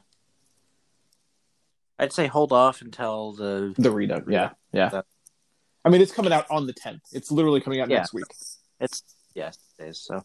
[2.00, 4.52] I'd say hold off until the The Redux, yeah.
[4.72, 4.90] Yeah.
[4.90, 5.06] That-
[5.86, 7.02] I mean it's coming out on the tenth.
[7.14, 7.98] It's literally coming out Yeah.
[8.00, 8.26] next week.
[8.80, 9.04] it's
[9.36, 10.00] yeah days.
[10.00, 10.24] So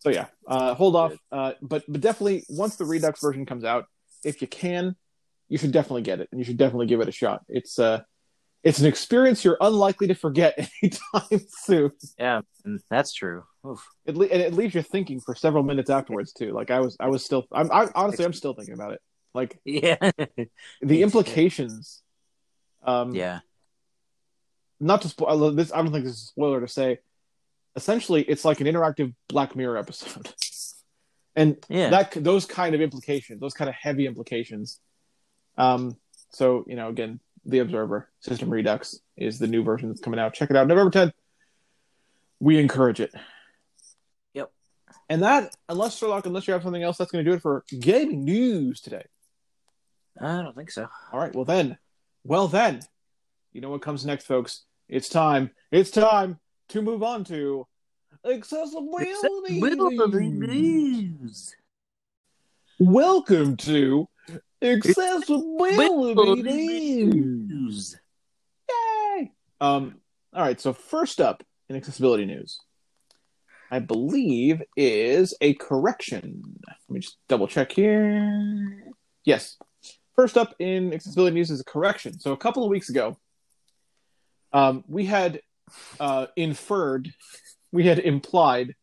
[0.00, 1.14] So yeah, uh, hold off.
[1.32, 3.86] Uh, but but definitely once the Redux version comes out,
[4.24, 4.96] if you can,
[5.48, 7.44] you should definitely get it, and you should definitely give it a shot.
[7.48, 8.02] It's uh,
[8.66, 11.92] it's an experience you're unlikely to forget anytime soon.
[12.18, 13.44] yeah, and that's true.
[13.64, 13.86] Oof.
[14.04, 16.52] It le- and it leaves you thinking for several minutes afterwards too.
[16.52, 19.00] Like I was I was still I'm I, honestly I'm still thinking about it.
[19.34, 20.10] Like Yeah,
[20.82, 22.02] the implications.
[22.84, 23.40] Um, yeah,
[24.80, 25.72] not to spoil this.
[25.72, 26.98] I don't think this is a spoiler to say.
[27.76, 30.32] Essentially, it's like an interactive Black Mirror episode,
[31.36, 31.90] and yeah.
[31.90, 34.80] that those kind of implications, those kind of heavy implications.
[35.56, 35.96] Um,
[36.30, 40.34] so you know, again, the Observer System Redux is the new version that's coming out.
[40.34, 41.12] Check it out, November tenth.
[42.40, 43.12] We encourage it.
[44.34, 44.50] Yep.
[45.08, 47.64] And that, unless Sherlock, unless you have something else, that's going to do it for
[47.78, 49.04] gaming news today.
[50.20, 50.88] I don't think so.
[51.12, 51.34] All right.
[51.34, 51.78] Well then,
[52.24, 52.80] well then,
[53.52, 54.64] you know what comes next, folks?
[54.88, 55.50] It's time.
[55.70, 56.38] It's time
[56.70, 57.66] to move on to
[58.24, 59.14] accessibility.
[60.20, 61.54] news.
[62.78, 64.08] Welcome to
[64.62, 66.44] accessibility
[67.04, 67.96] news.
[68.68, 69.32] Yay!
[69.60, 69.96] Um.
[70.34, 70.60] All right.
[70.60, 72.58] So first up in accessibility news,
[73.70, 76.42] I believe is a correction.
[76.66, 78.92] Let me just double check here.
[79.24, 79.56] Yes.
[80.14, 82.18] First up in accessibility news is a correction.
[82.18, 83.18] So a couple of weeks ago,
[84.52, 85.40] um, we had
[86.00, 87.12] uh, inferred,
[87.70, 88.74] we had implied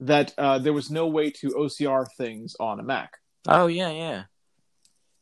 [0.00, 3.12] that uh, there was no way to OCR things on a Mac
[3.46, 4.22] Oh yeah, yeah.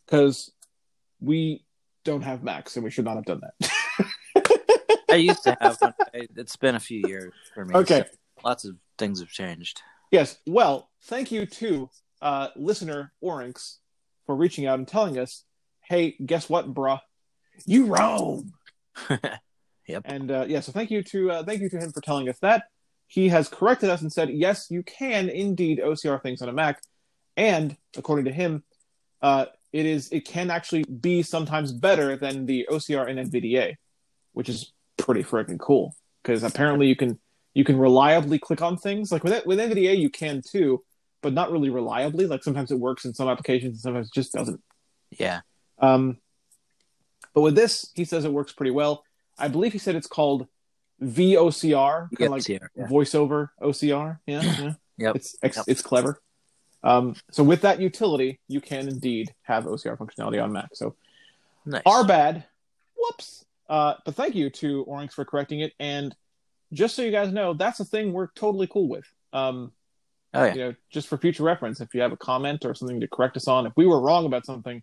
[0.09, 0.51] Because
[1.21, 1.64] we
[2.05, 4.55] don't have Macs and we should not have done that.
[5.11, 5.94] I used to have one.
[6.12, 7.75] It's been a few years for me.
[7.75, 8.01] Okay.
[8.01, 9.83] so lots of things have changed.
[10.11, 10.38] Yes.
[10.47, 11.90] Well, thank you to
[12.23, 13.79] uh, listener Orinx
[14.27, 15.44] for reaching out and telling us,
[15.83, 17.01] "Hey, guess what, bruh?
[17.66, 18.53] You wrong."
[19.88, 20.03] Yep.
[20.05, 22.38] And uh, yeah, so thank you to uh, thank you to him for telling us
[22.40, 22.64] that.
[23.07, 26.83] He has corrected us and said, "Yes, you can indeed OCR things on a Mac,"
[27.38, 28.64] and according to him,
[29.23, 33.76] uh, it is it can actually be sometimes better than the OCR in NVDA,
[34.33, 37.18] which is pretty freaking cool because apparently you can
[37.54, 40.83] you can reliably click on things like with with NVDA you can too,
[41.22, 42.26] but not really reliably.
[42.26, 44.61] Like sometimes it works in some applications and sometimes it just doesn't.
[45.11, 45.40] Yeah.
[45.78, 46.18] Um,
[47.35, 49.04] but with this, he says it works pretty well.
[49.38, 50.48] I believe he said it's called
[51.02, 52.87] VOCR, kind of like yeah, yeah.
[52.87, 54.18] voiceover OCR.
[54.26, 54.72] Yeah, yeah.
[54.98, 55.16] Yep.
[55.16, 55.64] It's it's, Yep.
[55.68, 56.20] it's clever.
[56.85, 60.71] Um, so with that utility, you can indeed have OCR functionality on Mac.
[60.75, 60.95] So
[61.67, 61.83] Nice.
[61.85, 62.45] our bad.
[62.97, 63.45] Whoops.
[63.69, 65.73] Uh, but thank you to Orinx for correcting it.
[65.79, 66.14] And
[66.73, 69.05] just so you guys know, that's a thing we're totally cool with.
[69.33, 69.73] Um,
[70.35, 70.55] oh yeah.
[70.55, 73.37] you know, just for future reference, if you have a comment or something to correct
[73.37, 74.83] us on, if we were wrong about something,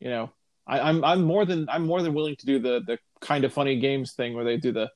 [0.00, 0.30] you know,
[0.66, 3.52] I, I'm I'm more than I'm more than willing to do the the kind of
[3.52, 4.90] funny games thing where they do the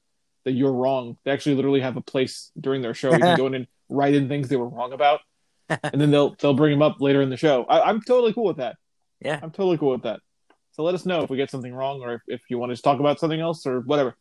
[0.45, 1.17] the you're wrong.
[1.25, 4.15] They actually literally have a place during their show you can go in and write
[4.15, 5.21] in things they were wrong about,
[5.83, 7.65] and then they'll they'll bring him up later in the show.
[7.65, 8.77] I, I'm totally cool with that.
[9.21, 9.39] Yeah.
[9.43, 10.21] I'm totally cool with that.
[10.73, 12.81] So let us know if we get something wrong or if, if you want to
[12.81, 14.17] talk about something else or whatever.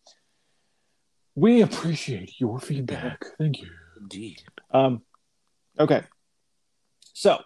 [1.33, 3.23] We appreciate your feedback.
[3.37, 3.69] Thank you.
[3.99, 4.41] Indeed.
[4.71, 5.01] Um,
[5.79, 6.03] okay.
[7.13, 7.39] So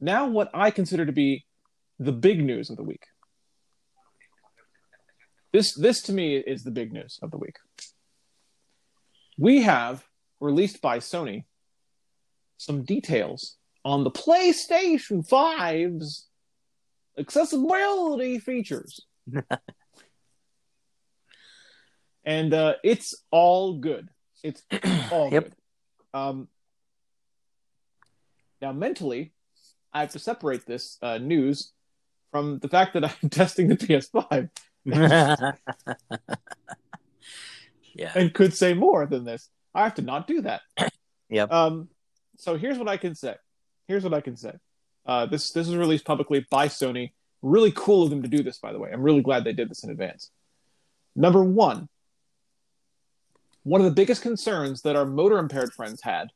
[0.00, 1.44] now, what I consider to be
[1.98, 3.04] the big news of the week.
[5.52, 7.56] this this to me is the big news of the week.
[9.38, 10.04] We have
[10.40, 11.44] released by Sony
[12.56, 16.26] some details on the PlayStation 5's
[17.18, 19.00] accessibility features.
[22.24, 24.08] and uh, it's all good.
[24.42, 24.62] It's
[25.10, 25.44] all Yep.
[25.44, 25.54] good.
[26.14, 26.48] Um,
[28.60, 29.32] now, mentally,
[29.92, 31.72] I have to separate this uh, news
[32.32, 34.48] from the fact that I'm testing the PS5
[37.94, 38.12] yeah.
[38.14, 39.48] and could say more than this.
[39.74, 40.62] I have to not do that.
[41.28, 41.50] Yep.
[41.50, 41.88] Um,
[42.36, 43.34] so here's what I can say.
[43.88, 44.52] Here's what I can say.
[45.04, 47.12] Uh, this this was released publicly by Sony.
[47.42, 48.90] Really cool of them to do this, by the way.
[48.92, 50.30] I'm really glad they did this in advance.
[51.14, 51.88] Number one,
[53.62, 56.28] one of the biggest concerns that our motor impaired friends had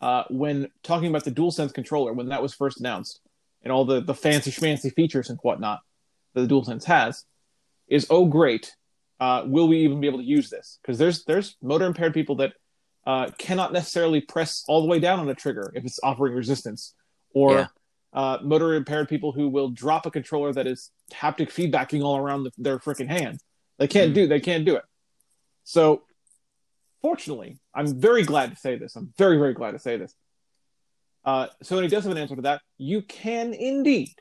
[0.00, 3.20] uh, when talking about the DualSense controller when that was first announced
[3.62, 5.80] and all the, the fancy schmancy features and whatnot
[6.34, 7.24] that the DualSense has
[7.88, 8.74] is oh great,
[9.20, 10.78] uh, will we even be able to use this?
[10.82, 12.52] Because there's there's motor impaired people that
[13.08, 16.94] uh, cannot necessarily press all the way down on a trigger if it's offering resistance,
[17.32, 17.66] or Yeah.
[18.12, 22.44] uh, motor impaired people who will drop a controller that is haptic feedbacking all around
[22.44, 23.40] the, their freaking hand.
[23.78, 24.14] They can't Mhm.
[24.14, 24.84] do they can't do it.
[25.64, 26.02] So,
[27.00, 28.94] fortunately, I'm very glad to say this.
[28.94, 30.14] I'm very very glad to say this.
[31.24, 32.60] Uh, Sony does have an answer to that.
[32.76, 34.14] You can indeed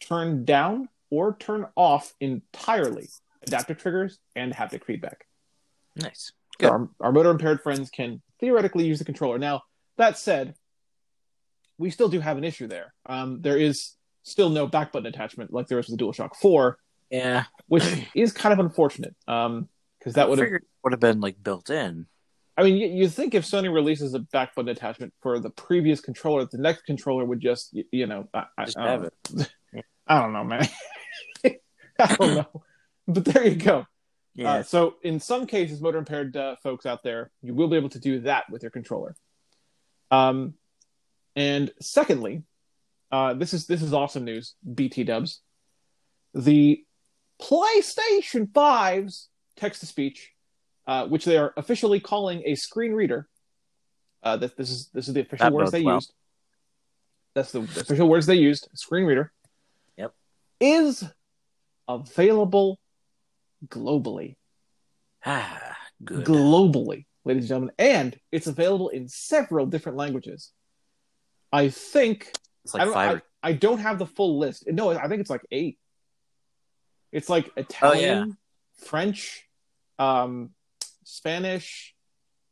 [0.00, 3.08] turn down or turn off entirely
[3.42, 5.26] adaptive triggers and haptic feedback.
[5.96, 6.32] Nice.
[6.60, 9.38] So our, our motor impaired friends can theoretically use the controller.
[9.38, 9.62] Now,
[9.96, 10.54] that said,
[11.78, 12.92] we still do have an issue there.
[13.06, 13.92] Um, there is
[14.22, 16.76] still no back button attachment like there is with the DualShock 4,
[17.10, 17.44] Yeah.
[17.66, 19.14] which is kind of unfortunate.
[19.26, 19.68] Um,
[19.98, 20.48] because that would have,
[20.84, 22.06] would have been like built in.
[22.56, 26.00] I mean, you, you think if Sony releases a back button attachment for the previous
[26.00, 29.44] controller, the next controller would just, you, you know, I, I, Just I have know.
[30.06, 30.68] I don't know, man.
[31.44, 32.62] I don't know.
[33.06, 33.86] But there you go.
[34.46, 37.88] Uh, so in some cases, motor impaired uh, folks out there, you will be able
[37.88, 39.16] to do that with your controller.
[40.10, 40.54] Um,
[41.34, 42.42] and secondly,
[43.10, 44.54] uh, this is this is awesome news.
[44.74, 45.40] BT Dubs,
[46.34, 46.84] the
[47.40, 50.32] PlayStation 5's text to speech,
[50.86, 53.28] uh, which they are officially calling a screen reader.
[54.22, 55.96] Uh, this, this is this is the official That words they well.
[55.96, 56.12] used.
[57.34, 58.68] That's the official words they used.
[58.74, 59.32] Screen reader.
[59.96, 60.12] Yep.
[60.60, 61.04] Is
[61.86, 62.78] available
[63.66, 64.36] globally
[65.24, 66.24] ah, good.
[66.24, 70.52] globally, ladies and gentlemen, and it's available in several different languages.
[71.52, 72.32] I think
[72.64, 73.22] it's I, like don't, five.
[73.42, 74.64] I, I don't have the full list.
[74.66, 75.78] No, I think it's like eight.
[77.12, 78.36] It's like Italian,
[78.84, 79.46] French,
[79.98, 80.50] um,
[81.04, 81.94] Spanish.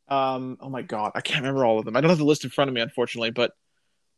[0.09, 1.97] Um, oh my god, I can't remember all of them.
[1.97, 3.53] I don't have the list in front of me, unfortunately, but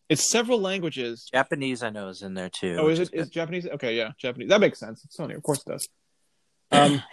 [0.08, 1.28] it's several languages.
[1.32, 2.76] Japanese, I know, is in there too.
[2.78, 3.30] Oh, is it is.
[3.30, 3.66] Japanese?
[3.66, 4.50] Okay, yeah, Japanese.
[4.50, 5.04] That makes sense.
[5.04, 5.88] It's Sony, of course it does.
[6.70, 7.02] Um,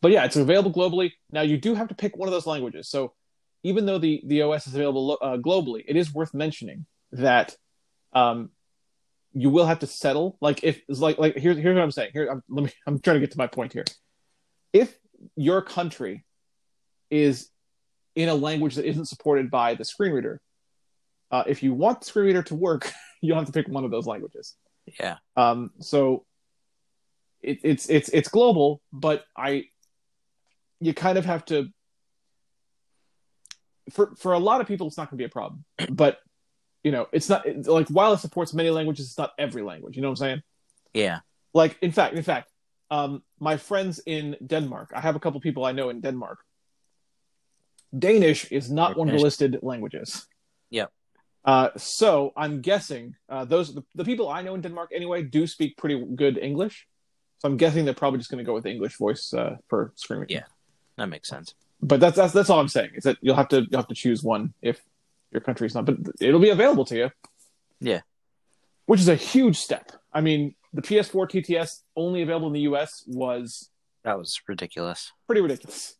[0.00, 1.12] but yeah, it's available globally.
[1.30, 2.88] Now you do have to pick one of those languages.
[2.88, 3.14] So
[3.62, 7.56] even though the the OS is available uh, globally, it is worth mentioning that
[8.12, 8.50] um,
[9.32, 10.36] you will have to settle.
[10.40, 12.10] Like if it's like like here's here's what I'm saying.
[12.12, 12.70] Here, I'm, let me.
[12.86, 13.84] I'm trying to get to my point here.
[14.72, 14.96] If
[15.36, 16.24] your country
[17.10, 17.48] is
[18.14, 20.40] in a language that isn't supported by the screen reader,
[21.30, 23.90] uh, if you want the screen reader to work, you'll have to pick one of
[23.90, 24.54] those languages.
[25.00, 26.24] yeah, Um, so
[27.44, 29.66] it, it's it's it's global, but I
[30.80, 31.68] you kind of have to
[33.90, 36.18] for for a lot of people it's not going to be a problem, but
[36.82, 39.96] you know it's not like while it supports many languages, it's not every language.
[39.96, 40.42] You know what I'm saying?
[40.94, 41.18] yeah.
[41.52, 42.50] Like in fact, in fact,
[42.90, 46.38] um, my friends in Denmark, I have a couple people I know in Denmark.
[47.96, 50.26] Danish is not one of the listed languages.
[50.70, 50.90] Yep.
[51.44, 55.46] Uh, so I'm guessing uh, those the, the people I know in Denmark anyway do
[55.46, 56.86] speak pretty good English.
[57.38, 59.92] So I'm guessing they're probably just going to go with the English voice uh, for
[59.96, 60.24] screen.
[60.28, 60.44] Yeah.
[60.96, 61.54] That makes sense.
[61.82, 63.94] But that's that's that's all I'm saying is that you'll have to you'll have to
[63.94, 64.80] choose one if
[65.32, 67.10] your country's not, but it'll be available to you.
[67.80, 68.00] Yeah.
[68.86, 69.92] Which is a huge step.
[70.12, 73.68] I mean, the PS4 TTS only available in the US was
[74.04, 75.12] That was ridiculous.
[75.26, 75.94] pretty ridiculous.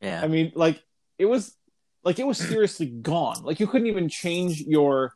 [0.00, 0.22] Yeah.
[0.22, 0.82] I mean, like
[1.18, 1.54] it was
[2.04, 3.42] like it was seriously gone.
[3.42, 5.12] Like you couldn't even change your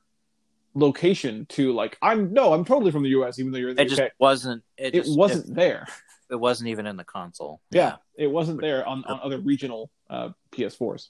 [0.75, 3.83] location to like I'm no, I'm totally from the US even though you're in the
[3.83, 3.99] it UK.
[3.99, 4.63] just wasn't.
[4.77, 5.87] It, it just, wasn't there.
[5.89, 7.61] It, it wasn't even in the console.
[7.71, 11.09] Yeah, it wasn't there on, on other regional uh, PS4s.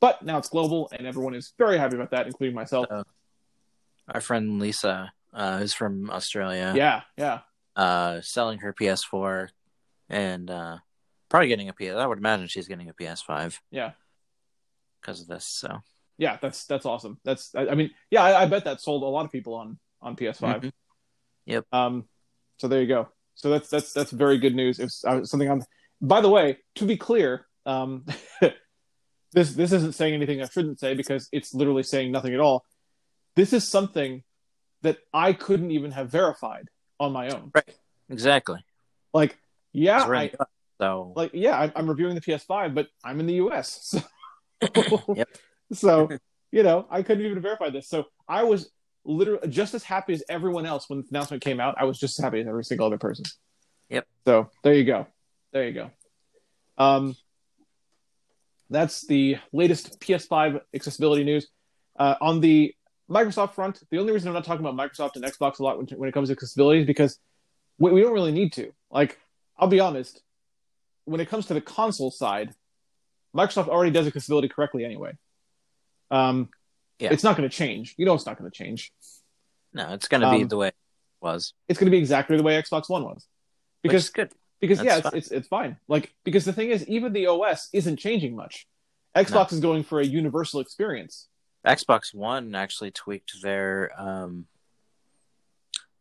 [0.00, 2.86] But now it's global, and everyone is very happy about that, including myself.
[2.90, 3.04] Uh,
[4.08, 7.40] Our friend Lisa, uh, who's from Australia, yeah, yeah,
[7.76, 9.50] uh, selling her PS4
[10.08, 10.78] and uh,
[11.28, 11.96] probably getting a PS.
[11.96, 13.92] I would imagine she's getting a PS5 yeah,
[15.00, 15.44] because of this.
[15.44, 15.82] So
[16.20, 16.38] yeah.
[16.40, 17.18] That's that's awesome.
[17.24, 19.78] That's I, I mean, yeah, I, I bet that sold a lot of people on
[20.00, 20.60] on PS5.
[20.62, 20.72] Mhm.
[21.46, 21.64] Yep.
[21.72, 22.04] Um,
[22.58, 23.08] so there you go.
[23.34, 24.78] so that's that's that's very good news.
[24.78, 25.64] It's uh, something on.
[26.00, 28.04] By the way, to be clear, um,
[29.32, 32.64] this this isn't saying anything I shouldn't say because it's literally saying nothing at all.
[33.36, 34.22] This is something
[34.82, 37.50] that I couldn't even have verified on my own.
[37.54, 37.74] Right.
[38.08, 38.64] Exactly.
[39.14, 39.36] Like,
[39.72, 40.34] yeah, right.
[40.38, 40.44] I.
[40.80, 44.00] So like yeah, I'm, I'm reviewing the PS5, but I'm in the US, so
[45.14, 45.28] Yep.
[45.72, 46.08] So
[46.52, 47.88] you know I couldn't even verify this.
[47.88, 48.70] So I was
[49.04, 51.76] literally just as happy as everyone else when the announcement came out.
[51.78, 53.24] I was just as happy as every single other person.
[53.88, 54.06] Yep.
[54.26, 55.06] So there you go,
[55.52, 55.90] there you go.
[56.78, 57.16] Um,
[58.70, 61.48] that's the latest PS5 accessibility news.
[61.98, 62.74] Uh, on the
[63.10, 65.86] Microsoft front, the only reason I'm not talking about Microsoft and Xbox a lot when,
[65.98, 67.18] when it comes to accessibility is because
[67.78, 68.72] we, we don't really need to.
[68.90, 69.18] Like,
[69.58, 70.22] I'll be honest,
[71.04, 72.54] when it comes to the console side,
[73.36, 75.12] Microsoft already does accessibility correctly anyway.
[76.10, 76.48] Um,
[76.98, 77.12] Yeah.
[77.12, 77.94] It's not going to change.
[77.96, 78.92] You know, it's not going to change.
[79.72, 80.74] no, it's going to be Um, the way it
[81.20, 81.54] was.
[81.68, 83.26] It's going to be exactly the way Xbox One was.
[83.82, 84.30] Because good.
[84.60, 85.18] because That's yeah, it's, fine.
[85.18, 85.76] it's it's fine.
[85.88, 88.66] Like because the thing is, even the OS isn't changing much.
[89.16, 91.28] Xbox is going for a universal experience.
[91.66, 94.46] Xbox One actually tweaked their um,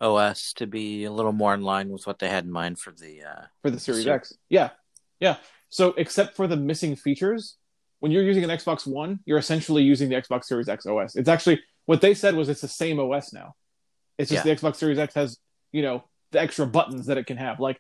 [0.02, 2.92] OS to be a little more in line with what they had in mind for
[2.92, 3.24] the.
[3.24, 4.16] Uh, for the Series Sure.
[4.16, 4.34] X.
[4.50, 4.72] Yeah,
[5.20, 5.38] yeah.
[5.70, 7.56] So except for the missing features,
[8.00, 11.16] when you're using an Xbox One, you're essentially using the Xbox Series X OS.
[11.16, 13.56] It's actually what they said was it's the same OS now.
[14.18, 14.54] It's just Yeah.
[14.54, 15.38] the Xbox Series X has
[15.72, 17.60] you know the extra buttons that it can have.
[17.60, 17.80] Like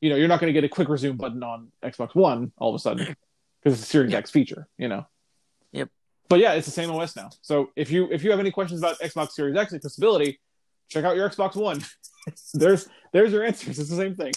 [0.00, 2.70] you know you're not going to get a quick resume button on Xbox One all
[2.70, 3.16] of a sudden
[3.62, 4.18] because it's a Series Yeah.
[4.18, 4.68] X feature.
[4.78, 5.06] You know.
[5.72, 5.88] Yep.
[6.28, 7.30] But yeah, it's the same OS now.
[7.42, 10.40] So if you if you have any questions about Xbox Series X accessibility,
[10.88, 11.82] check out your Xbox One.
[12.54, 13.78] there's there's your answers.
[13.78, 14.32] It's the same thing.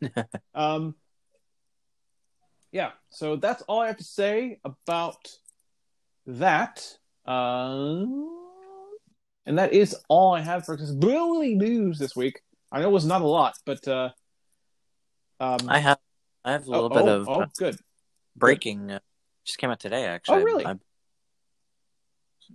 [0.54, 0.94] um,
[2.72, 2.90] yeah.
[3.10, 5.28] So that's all I have to say about
[6.26, 6.96] that.
[7.24, 8.28] Um,
[9.46, 12.40] and that is all I have for accessibility news this week.
[12.70, 14.10] I know it was not a lot, but uh,
[15.40, 15.98] um, I have.
[16.44, 17.76] I have a little oh, bit oh, of oh, uh, good.
[18.36, 18.90] breaking.
[18.90, 19.00] Uh,
[19.44, 20.42] just came out today, actually.
[20.42, 20.66] Oh, really?
[20.66, 20.76] I-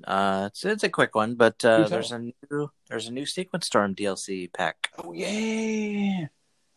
[0.06, 3.67] uh, it's it's a quick one, but uh, there's a new there's a new Sequence
[3.67, 4.89] Storm DLC pack.
[4.97, 6.28] Oh yeah.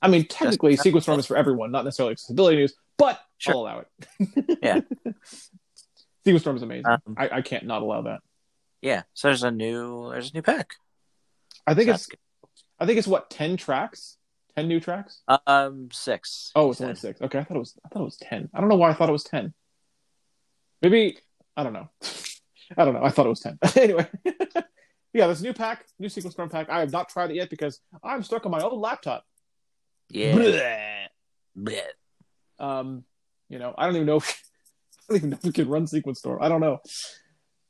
[0.03, 3.53] I mean, technically, Sequence Storm is for everyone, not necessarily accessibility news, but Sure.
[3.55, 4.59] I'll allow it.
[4.63, 4.81] Yeah.
[6.25, 6.87] Sequence Storm is amazing.
[6.87, 8.21] Um, I, I can't not allow that.
[8.83, 10.75] Yeah, so there's a new there's a new pack.
[11.67, 12.09] I think So it's
[12.79, 14.17] I think it's what ten tracks,
[14.57, 15.23] ten new tracks.
[15.47, 16.51] um six.
[16.57, 17.21] Oh, it's only six.
[17.21, 17.75] Okay, I thought it was.
[17.85, 18.49] I thought it was ten.
[18.55, 19.55] I don't know why I thought it was ten.
[20.83, 21.19] Maybe
[21.57, 21.89] I don't know.
[22.77, 23.05] I don't know.
[23.05, 23.59] I thought it was ten.
[23.77, 24.07] anyway,
[25.13, 26.69] yeah, this new pack, new Sequence Storm pack.
[26.69, 29.25] I have not tried it yet because I'm stuck on my old laptop.
[30.11, 30.33] Yeah.
[30.35, 31.07] Bleh.
[31.57, 31.81] Bleh.
[32.59, 33.05] Um,
[33.49, 34.17] you know, I don't even know.
[34.17, 34.29] If,
[35.11, 36.43] I don't even know if we can run Sequence Storm.
[36.43, 36.79] I don't know.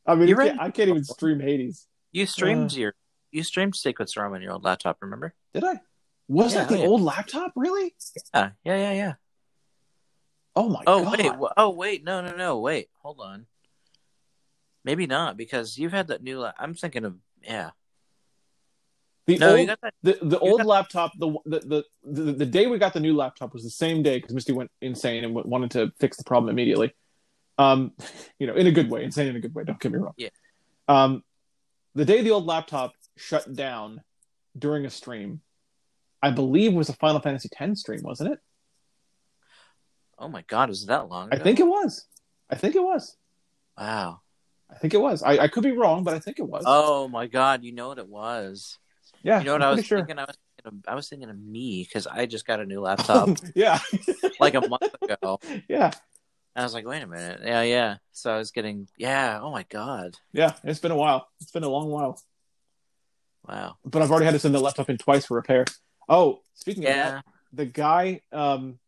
[0.07, 1.87] I mean, can't, I can't even stream Hades.
[2.13, 2.77] You streamed Uh.
[2.77, 2.95] your
[3.33, 5.35] you streamed Sequence Storm on your old laptop, remember?
[5.53, 5.81] Did I?
[6.29, 6.87] Was Yeah, that the oh, yeah.
[6.87, 7.53] old laptop?
[7.57, 7.95] Really?
[8.35, 9.15] Yeah, yeah, yeah, yeah.
[10.55, 11.19] Oh my Oh god!
[11.19, 13.47] wait, oh wait, no, no, no, wait, hold on.
[14.85, 16.39] Maybe not because you've had that new.
[16.39, 17.71] La- I'm thinking of yeah.
[19.27, 19.95] The No, old, that.
[20.03, 21.13] the the old got- laptop.
[21.19, 24.19] The, the the the the day we got the new laptop was the same day
[24.19, 26.95] because Misty went insane and w- wanted to fix the problem immediately.
[27.59, 27.93] Um,
[28.39, 29.65] you know, in a good way, insane in a good way.
[29.65, 30.15] Don't get me wrong.
[30.17, 30.29] Yeah.
[30.89, 31.25] Um,
[31.95, 34.03] the day the old laptop shut down
[34.57, 35.41] during a stream,
[36.23, 38.39] I believe was a Final Fantasy X stream, wasn't it?
[40.19, 41.29] Oh my god, was that long?
[41.33, 42.07] I think it was.
[42.49, 43.17] I think it was.
[43.77, 44.21] Wow.
[44.71, 45.23] I think it was.
[45.23, 46.65] I, I could be wrong, but I think it was.
[46.67, 48.79] Oh my god, you know what it was?
[49.23, 49.99] Yeah, You know what I'm I was sure.
[49.99, 50.19] thinking?
[50.19, 52.81] I was thinking of, I was thinking of me because I just got a new
[52.81, 53.79] laptop yeah,
[54.41, 55.39] like a month ago.
[55.69, 55.91] yeah,
[56.55, 57.97] I was like, wait a minute, yeah, yeah.
[58.13, 59.41] So I was getting, yeah.
[59.43, 60.53] Oh my god, yeah.
[60.65, 61.29] It's been a while.
[61.41, 62.21] It's been a long while.
[63.49, 63.77] wow.
[63.85, 65.65] But I've already had to send the laptop in twice for repair.
[66.09, 68.79] Oh, speaking of that, the guy, um,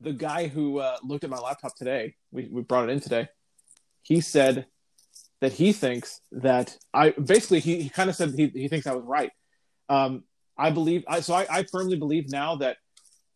[0.00, 3.28] the guy who uh, looked at my laptop today, we, we brought it in today.
[4.02, 4.66] He said
[5.42, 8.94] that he thinks that I basically he, he kind of said he, he thinks I
[8.94, 9.32] was right.
[9.88, 10.22] Um,
[10.56, 12.76] I believe I so I, I firmly believe now that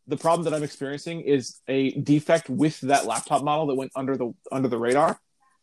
[0.06, 4.16] the problem that I'm experiencing is a defect with that laptop model that went under
[4.16, 5.20] the under the radar.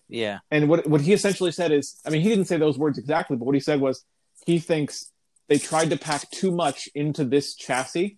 [0.10, 0.40] Yeah.
[0.52, 3.38] And what what he essentially said is, I mean, he didn't say those words exactly,
[3.38, 4.04] but what he said was
[4.46, 5.14] he thinks
[5.48, 8.18] they tried to pack too much into this chassis,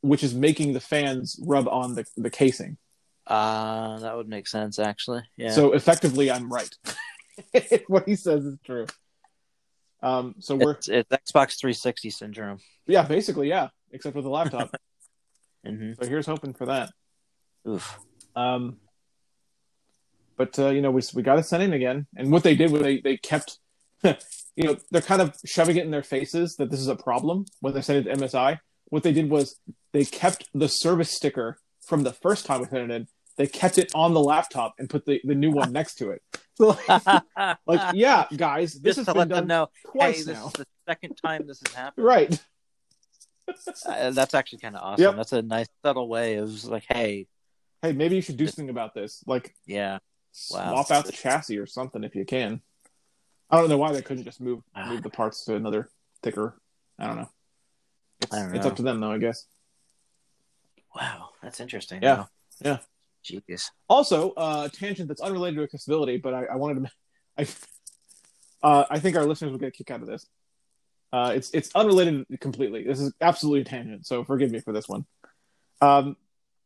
[0.00, 2.78] which is making the fans rub on the, the casing.
[3.26, 5.24] Uh, that would make sense actually.
[5.36, 5.50] Yeah.
[5.50, 6.74] So effectively, I'm right.
[7.86, 8.86] what he says is true.
[10.02, 12.58] Um, so we're it's, it's Xbox 360 syndrome.
[12.86, 14.74] yeah, basically yeah, except with the laptop.
[15.66, 16.90] hmm so here's hoping for that.
[17.66, 17.98] Oof.
[18.36, 18.76] Um,
[20.36, 22.70] but uh, you know, we we got to send in again, and what they did
[22.70, 23.58] was they they kept,
[24.04, 24.14] you
[24.56, 27.44] you know, they're kind of shoving it in their faces that this is a problem
[27.60, 28.58] when they sent it to MSI.
[28.86, 29.58] What they did was
[29.92, 33.08] they kept the service sticker from the first time we sent it in.
[33.36, 36.22] They kept it on the laptop and put the, the new one next to it.
[36.58, 39.90] So like, like, yeah, guys, this Just has to been let done them know, hey,
[39.92, 40.46] twice this now.
[40.48, 42.04] is the second time this has happened.
[42.06, 42.44] Right.
[43.86, 45.02] Uh, that's actually kind of awesome.
[45.02, 45.16] Yep.
[45.16, 47.26] That's a nice subtle way of like, hey,
[47.80, 49.24] Hey, maybe you should do something about this.
[49.26, 50.00] Like yeah,
[50.50, 50.82] Wow.
[50.84, 52.60] swap out the chassis or something if you can.
[53.48, 54.90] I don't know why they couldn't just move Ah.
[54.90, 55.88] move the parts to another
[56.22, 56.60] thicker.
[56.98, 57.30] I don't know.
[58.20, 59.46] It's, don't it's up to them though, I guess.
[60.94, 62.02] wow, that's interesting.
[62.02, 62.16] Yeah.
[62.18, 62.28] Wow.
[62.60, 62.78] Yeah.
[63.24, 63.70] Jeez.
[63.88, 66.90] Also, uh, a tangent that's unrelated to accessibility, but I, I wanted to.
[67.38, 67.46] I,
[68.66, 70.26] uh, I think our listeners will get a kick out of this.
[71.12, 72.84] Uh, it's it's unrelated completely.
[72.84, 75.06] This is absolutely a tangent, so forgive me for this one.
[75.80, 76.16] Um,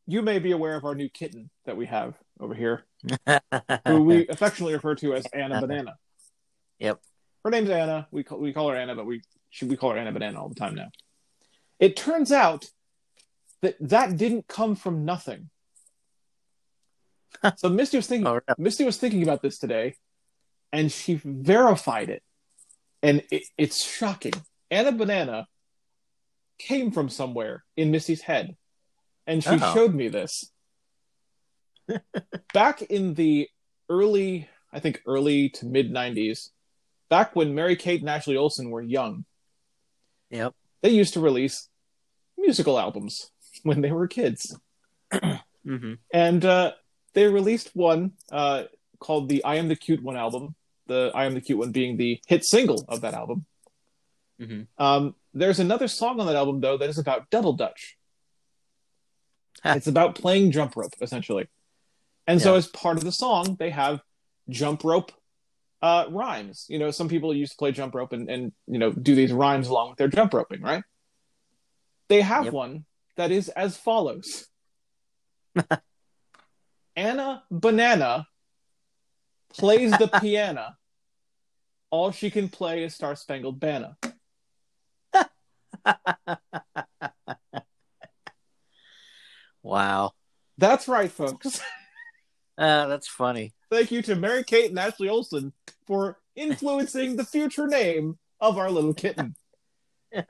[0.06, 2.84] you may be aware of our new kitten that we have over here,
[3.86, 5.96] who we affectionately refer to as Anna Banana.
[6.80, 7.00] Yep.
[7.44, 8.08] Her name's Anna.
[8.10, 10.48] We call, we call her Anna, but we she, we call her Anna Banana all
[10.48, 10.90] the time now.
[11.78, 12.70] It turns out
[13.60, 15.50] that that didn't come from nothing.
[17.56, 18.26] so Misty was thinking.
[18.26, 18.44] Oh, really?
[18.58, 19.94] Misty was thinking about this today,
[20.72, 22.22] and she verified it,
[23.02, 24.34] and it, it's shocking.
[24.70, 25.46] Anna Banana
[26.58, 28.56] came from somewhere in Misty's head,
[29.26, 29.74] and she Oh.
[29.74, 30.50] showed me this.
[32.54, 33.48] Back in the
[33.88, 36.50] early, I think early to mid '90s,
[37.08, 39.24] back when Mary Kate and Ashley Olsen were young,
[40.30, 40.54] Yep.
[40.82, 41.68] they used to release
[42.38, 43.30] musical albums
[43.64, 44.58] when they were kids.
[45.64, 46.72] hmm and uh,
[47.14, 48.64] they released one uh,
[48.98, 50.54] called the "I Am the Cute One" album.
[50.86, 53.46] The "I Am the Cute One" being the hit single of that album.
[54.40, 54.66] Mhm.
[54.78, 57.96] Um, there's another song on that album though that is about double dutch.
[59.64, 61.46] It's about playing jump rope essentially,
[62.26, 64.00] and so as part of the song they have
[64.48, 65.12] jump rope
[65.82, 66.66] uh, rhymes.
[66.68, 69.32] You know, some people used to play jump rope and, and you know do these
[69.32, 70.82] rhymes along with their jump roping, right?
[72.08, 72.52] They have Yep.
[72.54, 72.84] one
[73.16, 74.48] that is as follows.
[76.96, 78.26] Anna Banana
[79.56, 80.76] plays the piano.
[81.90, 83.96] All she can play is Star Spangled Banner.
[89.62, 90.12] wow.
[90.58, 91.60] That's right, folks.
[92.56, 93.52] Uh, that's funny.
[93.70, 95.52] Thank you to Mary Kate and Ashley Olsen
[95.86, 99.34] for influencing the future name of our little kitten.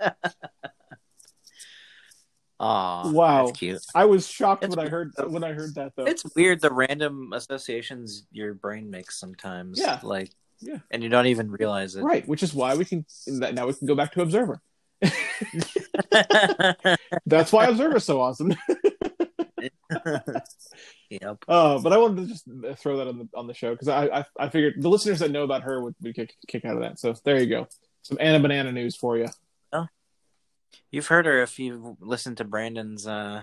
[2.62, 3.46] Aw, Wow.
[3.46, 3.82] That's cute.
[3.94, 6.04] I was shocked It's when I heard when I heard that though.
[6.04, 9.78] It's weird the random associations your brain makes sometimes.
[9.80, 9.98] Yeah.
[10.02, 10.78] Like, Yeah.
[10.90, 12.02] and you don't even realize it.
[12.02, 14.60] right, which is why we can now we can go back to Observer.
[17.26, 18.54] That's why Observer's so awesome.
[21.10, 21.44] yep.
[21.48, 22.44] Uh, but I wanted to just
[22.80, 25.30] throw that on the on the show because I, I I figured the listeners that
[25.30, 26.98] know about her would, would kick, kick out of that.
[26.98, 27.66] So there you go,
[28.02, 29.28] some Anna Banana news for you.
[30.90, 33.42] You've heard her if you listened to Brandon's uh,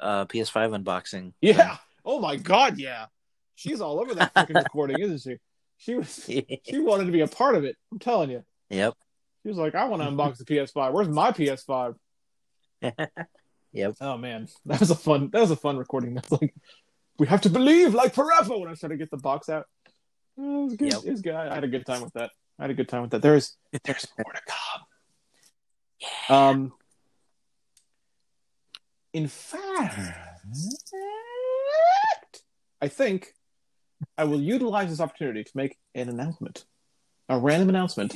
[0.00, 1.32] uh, PS5 unboxing.
[1.40, 1.76] Yeah.
[2.04, 2.78] Oh my God.
[2.78, 3.06] Yeah.
[3.54, 5.38] She's all over that freaking recording, isn't she?
[5.78, 6.28] She was.
[6.64, 7.76] She wanted to be a part of it.
[7.92, 8.44] I'm telling you.
[8.68, 8.94] yep.
[9.42, 10.92] She was like, "I want to unbox the PS5.
[10.92, 11.94] Where's my PS5?"
[13.72, 13.94] Yep.
[14.00, 15.30] Oh man, that was a fun.
[15.32, 16.14] That was a fun recording.
[16.14, 16.54] That's like,
[17.18, 18.56] we have to believe like forever.
[18.56, 19.66] When I was trying to get the box out,
[20.36, 20.92] it was good.
[20.92, 21.02] Yep.
[21.04, 21.34] It was good.
[21.34, 22.30] I had a good time with that.
[22.58, 23.22] I had a good time with that.
[23.22, 24.82] There's there's more to come.
[26.28, 26.72] Um,
[29.12, 29.98] in fact,
[32.80, 33.32] I think
[34.16, 36.64] I will utilize this opportunity to make an announcement,
[37.28, 38.14] a random announcement.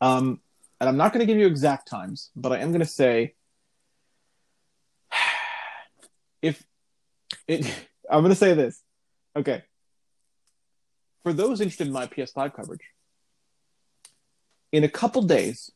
[0.00, 0.40] Um,
[0.80, 3.34] and I'm not going to give you exact times, but I am going to say
[6.42, 6.62] if
[7.46, 7.66] it,
[8.10, 8.82] I'm going to say this.
[9.36, 9.62] Okay.
[11.24, 12.80] For those interested in my PS5 coverage,
[14.72, 15.70] in a couple days,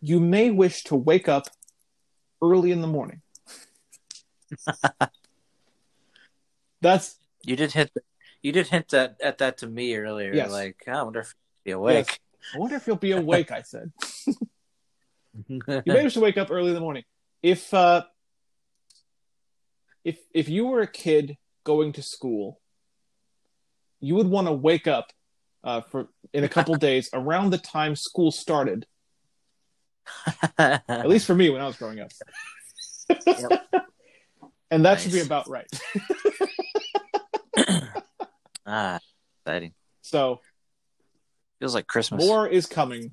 [0.00, 1.46] you may wish to wake up
[2.42, 3.20] early in the morning.
[6.80, 7.90] That's You did hint.
[8.42, 10.32] You did hint that at that to me earlier.
[10.32, 10.50] Yes.
[10.50, 12.18] Like, I wonder if he'd be awake.
[12.54, 13.50] I wonder if you'll be awake.
[13.50, 13.92] I said
[15.48, 17.04] you may wish to wake up early in the morning.
[17.42, 18.04] If uh,
[20.04, 22.60] if if you were a kid going to school,
[24.00, 25.12] you would want to wake up
[25.64, 28.86] uh, for in a couple days around the time school started.
[30.58, 32.10] At least for me when I was growing up.
[34.70, 35.66] and that should be about right.
[38.66, 39.00] ah,
[39.40, 39.72] exciting.
[40.02, 40.40] So
[41.58, 42.24] Feels like Christmas.
[42.24, 43.12] more is coming,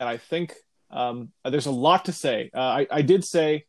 [0.00, 0.54] and I think
[0.90, 2.50] um, there's a lot to say.
[2.54, 3.64] Uh, I, I did say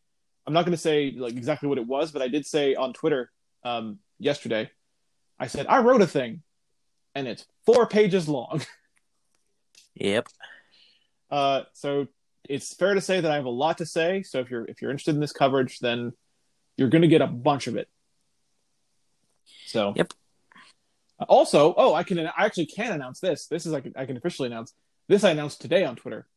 [0.50, 2.92] I'm not going to say like exactly what it was, but I did say on
[2.92, 3.30] Twitter
[3.64, 4.72] um, yesterday.
[5.40, 6.42] I said I wrote a thing,
[7.14, 8.62] and it's four pages long.
[9.96, 10.30] Yep.
[11.30, 12.08] Uh, so
[12.48, 14.24] it's fair to say that I have a lot to say.
[14.24, 16.14] So if you're if you're interested in this coverage, then
[16.78, 17.90] you're going to get a bunch of it.
[19.66, 20.14] So Yep.
[21.28, 23.48] Also, oh, I can I actually can announce this.
[23.48, 24.74] This is I can I can officially announce
[25.08, 25.24] this.
[25.24, 26.28] I announced today on Twitter.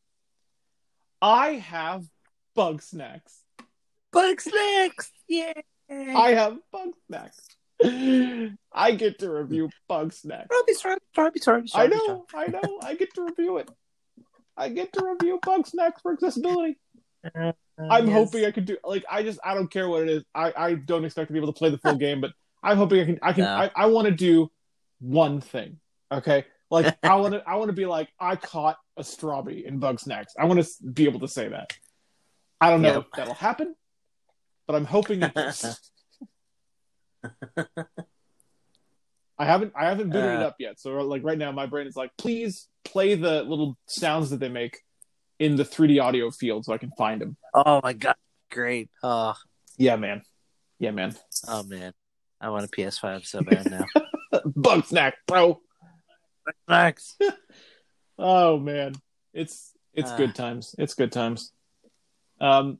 [1.21, 2.05] I have
[2.57, 3.21] Bugsnax.
[4.11, 5.11] Bug snacks.
[5.27, 5.53] Yeah.
[5.89, 7.47] I have bug snacks.
[7.83, 10.47] I get to review Bugsnax.
[10.49, 12.79] Robbie, Robbie, Robbie, Robbie, I know, I know.
[12.81, 13.69] I get to review it.
[14.57, 16.77] I get to review Bugsnax for accessibility.
[17.35, 17.53] Uh,
[17.89, 20.23] I'm hoping I could do like I just I don't care what it is.
[20.35, 22.31] I I don't expect to be able to play the full game, but
[22.61, 23.55] I'm hoping I can I can No.
[23.55, 24.51] I, I want to do
[24.99, 25.79] one thing.
[26.11, 29.79] Okay, like I want to I want to be like I caught a strawberry in
[29.79, 30.25] Bugsnax.
[30.37, 31.73] I want to be able to say that.
[32.61, 32.97] I don't know Yep.
[32.99, 33.75] if that'll happen,
[34.67, 35.79] but I'm hoping it does.
[39.43, 40.47] I haven't I haven't booted it Uh.
[40.47, 40.79] up yet.
[40.79, 44.49] So like right now my brain is like, please play the little sounds that they
[44.49, 44.79] make
[45.39, 47.35] in the 3D audio field so I can find them.
[47.53, 48.15] Oh my god,
[48.51, 48.89] great.
[49.03, 49.33] Oh,
[49.77, 50.21] Yeah, man.
[50.79, 51.15] Yeah, man.
[51.47, 51.93] oh man,
[52.39, 53.85] I want a PS5 so bad now.
[54.55, 55.59] Bug snack, bro.
[56.67, 57.17] Snacks.
[58.19, 58.93] Oh man.
[59.33, 60.17] It's it's Ah.
[60.17, 60.75] good times.
[60.77, 61.51] It's good times.
[62.39, 62.77] Um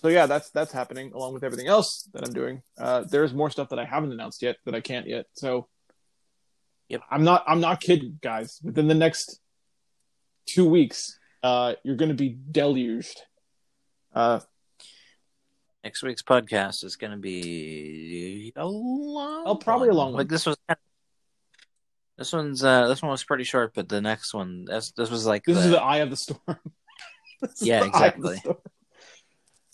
[0.00, 2.62] so yeah, that's that's happening along with everything else that I'm doing.
[2.78, 5.26] Uh there's more stuff that I haven't announced yet that I can't yet.
[5.34, 5.68] So
[6.88, 7.02] Yep.
[7.10, 8.60] I'm not I'm not kidding, guys.
[8.62, 9.40] Within the next
[10.46, 13.20] 2 weeks, uh you're going to be deluged.
[14.14, 14.40] Uh
[15.84, 19.44] Next week's podcast is going to be a long.
[19.46, 20.18] Oh, probably a long one.
[20.18, 20.56] Like this was.
[22.18, 25.26] This one's uh this one was pretty short, but the next one this this was
[25.26, 26.40] like This the, is the eye of the storm.
[27.60, 28.36] Yeah, the eye of the exactly.
[28.38, 28.56] storm.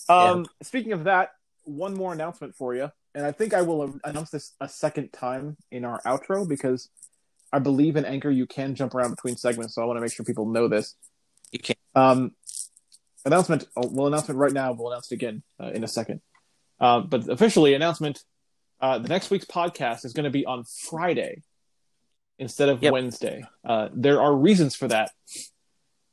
[0.08, 1.30] Um, Speaking of that,
[1.64, 5.56] one more announcement for you, and I think I will announce this a second time
[5.70, 6.90] in our outro because
[7.52, 10.12] I believe in Anchor you can jump around between segments, so I want to make
[10.12, 10.94] sure people know this.
[11.50, 11.78] you can't.
[11.94, 12.32] Um,
[13.24, 13.66] announcement.
[13.76, 14.72] Oh, we'll announce it right now.
[14.72, 16.20] We'll announce it again uh, in a second.
[16.80, 18.20] Uh, but officially, announcement.
[18.80, 21.42] Uh, the next week's podcast is going to be on Friday
[22.38, 22.92] instead of Yep.
[22.92, 23.44] Wednesday.
[23.64, 25.10] Uh, there are reasons for that.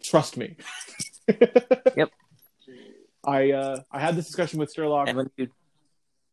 [0.03, 0.57] Trust me.
[1.95, 2.09] Yep.
[3.23, 5.07] I uh, I had this discussion with Sherlock.
[5.07, 5.47] And when you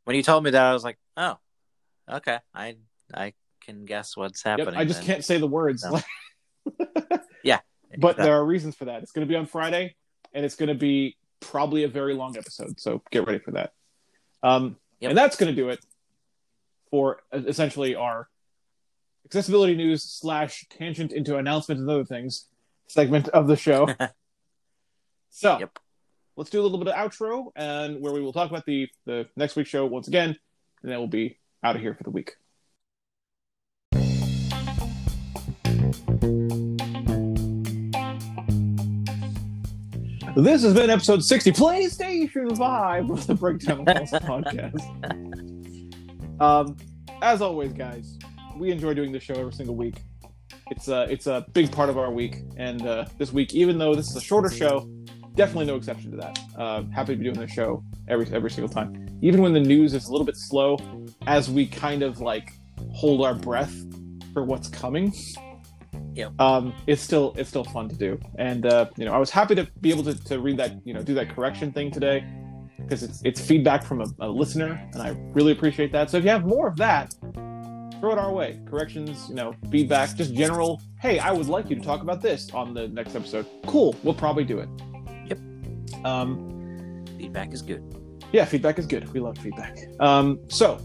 [0.04, 1.36] when you told me that, I was like, oh,
[2.11, 2.76] okay, I
[3.12, 3.34] I
[3.66, 4.80] can guess what's Yep, happening.
[4.80, 5.06] I just then.
[5.06, 5.84] can't say the words.
[5.84, 6.00] No.
[7.44, 7.60] Yeah.
[7.98, 9.02] but there are reasons for that.
[9.02, 9.94] It's going to be on Friday,
[10.32, 12.80] and it's going to be probably a very long episode.
[12.80, 13.72] So get ready for that.
[14.42, 15.10] Um, Yep.
[15.10, 15.78] And that's going to do it
[16.90, 18.28] for uh, essentially our
[19.26, 22.46] accessibility news slash tangent into announcements and other things
[22.88, 23.86] segment of the show.
[25.30, 25.78] so Yep.
[26.36, 29.26] let's do a little bit of outro, and where we will talk about the the
[29.36, 30.30] next week's show once again,
[30.82, 32.32] and then we'll be out of here for the week.
[40.37, 44.82] This has been episode 60, PlayStation 5 of the Break Down Walls podcast.
[46.39, 46.76] Um,
[47.22, 48.18] as always, guys,
[48.59, 50.03] we enjoy doing this show every single week.
[50.70, 52.43] It's a, it's a big part of our week.
[52.59, 54.87] And uh, this week, even though this is a shorter show,
[55.34, 56.39] definitely no exception to that.
[56.55, 59.18] Uh, happy to be doing this show every, every single time.
[59.22, 60.78] Even when the news is a little bit slow,
[61.26, 62.53] as we kind of like
[62.93, 63.74] hold our breath
[64.34, 65.11] for what's coming
[66.16, 66.40] Yep.
[66.40, 68.18] um, it's still it's still fun to do.
[68.38, 70.94] And uh, you know, I was happy to be able to, to read that you
[70.94, 72.24] know do that correction thing today
[72.78, 76.10] because it's it's feedback from a, a listener, and I really appreciate that.
[76.10, 77.14] So if you have more of that,
[78.00, 78.60] throw it our way.
[78.66, 80.80] Corrections, you know, feedback, just general.
[81.00, 83.46] Hey, I would like you to talk about this on the next episode.
[83.66, 84.68] Cool, we'll probably do it.
[85.26, 86.04] Yep.
[86.04, 87.82] Um, feedback is good.
[88.32, 89.12] yeah, feedback is good.
[89.12, 89.78] We love feedback.
[90.00, 90.80] Um, so,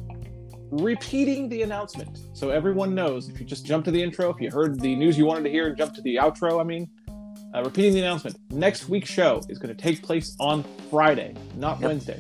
[0.72, 4.50] repeating the announcement so everyone knows if you just jump to the intro, if you
[4.50, 6.90] heard the news you wanted to hear, and jump to the outro, I mean,
[7.54, 8.38] uh, repeating the announcement.
[8.52, 11.90] Next week's show is going to take place on Friday, not Yep.
[11.90, 12.20] Wednesday.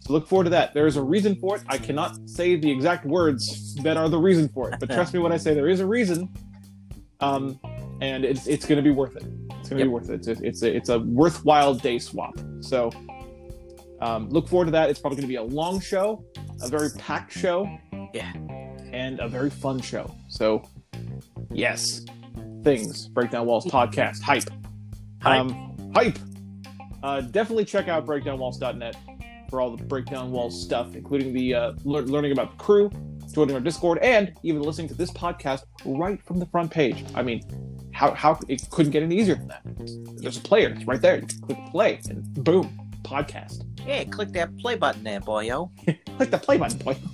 [0.00, 0.74] So, look forward to that.
[0.74, 1.62] There is a reason for it.
[1.68, 5.20] I cannot say the exact words that are the reason for it, but trust me
[5.20, 6.28] when I say there is a reason.
[7.20, 7.60] Um,
[8.00, 9.22] and it's it's going to be worth it.
[9.60, 9.84] It's going to Yep.
[9.84, 10.26] be worth it.
[10.26, 12.34] It's a, it's a it's a worthwhile day swap.
[12.60, 12.90] So
[14.00, 14.88] um, look forward to that.
[14.88, 16.24] It's probably going to be a long show,
[16.62, 17.68] a very packed show,
[18.14, 18.32] Yeah.
[18.92, 20.14] and a very fun show.
[20.28, 20.62] So
[21.50, 22.04] yes,
[22.62, 24.44] things Break Down Walls podcast hype,
[25.22, 25.40] Hype.
[25.40, 26.18] um, hype.
[27.02, 28.96] Uh, definitely check out breakdownwalls.net
[29.48, 32.90] for all the Break Down Walls stuff, including the uh, lear- learning about the crew,
[33.32, 37.04] joining our Discord, and even listening to this podcast right from the front page.
[37.14, 37.42] I mean,
[37.92, 39.62] how how it couldn't get any easier than that.
[40.20, 41.16] There's a player, it's right there.
[41.20, 43.64] You click play, and boom, podcast.
[43.80, 45.70] Hey, click that play button there, boyo.
[46.16, 46.96] Click the play button, boy.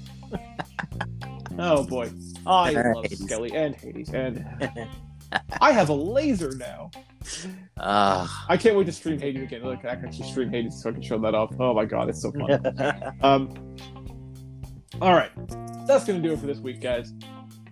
[1.58, 2.10] Oh boy,
[2.46, 3.24] I Uh, love Hades.
[3.24, 4.44] Skelly and Hades, and
[5.60, 6.90] I have a laser now.
[7.78, 8.44] Ah.
[8.50, 9.62] I can't wait to stream Hades again.
[9.62, 11.54] Look, I can actually stream Hades so I can show that off.
[11.58, 13.16] Oh my god, it's so fun.
[13.22, 13.76] Um,
[15.00, 15.30] all right,
[15.86, 17.14] that's gonna do it for this week, guys.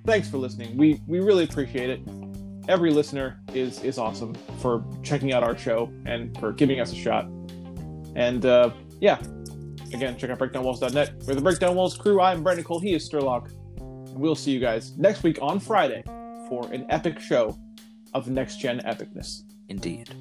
[0.06, 0.78] Thanks for listening.
[0.78, 2.00] We we really appreciate it.
[2.68, 6.96] Every listener is is awesome for checking out our show and for giving us a
[6.96, 7.28] shot.
[8.14, 9.18] And uh, yeah,
[9.92, 11.22] again, check out breakdownwalls.net.
[11.26, 12.20] We're the Break Down Walls crew.
[12.20, 12.80] I'm Brandon Cole.
[12.80, 13.50] He is Sherlock.
[13.78, 16.02] And we'll see you guys next week on Friday
[16.48, 17.58] for an epic show
[18.12, 19.42] of next gen epicness.
[19.68, 20.14] Indeed.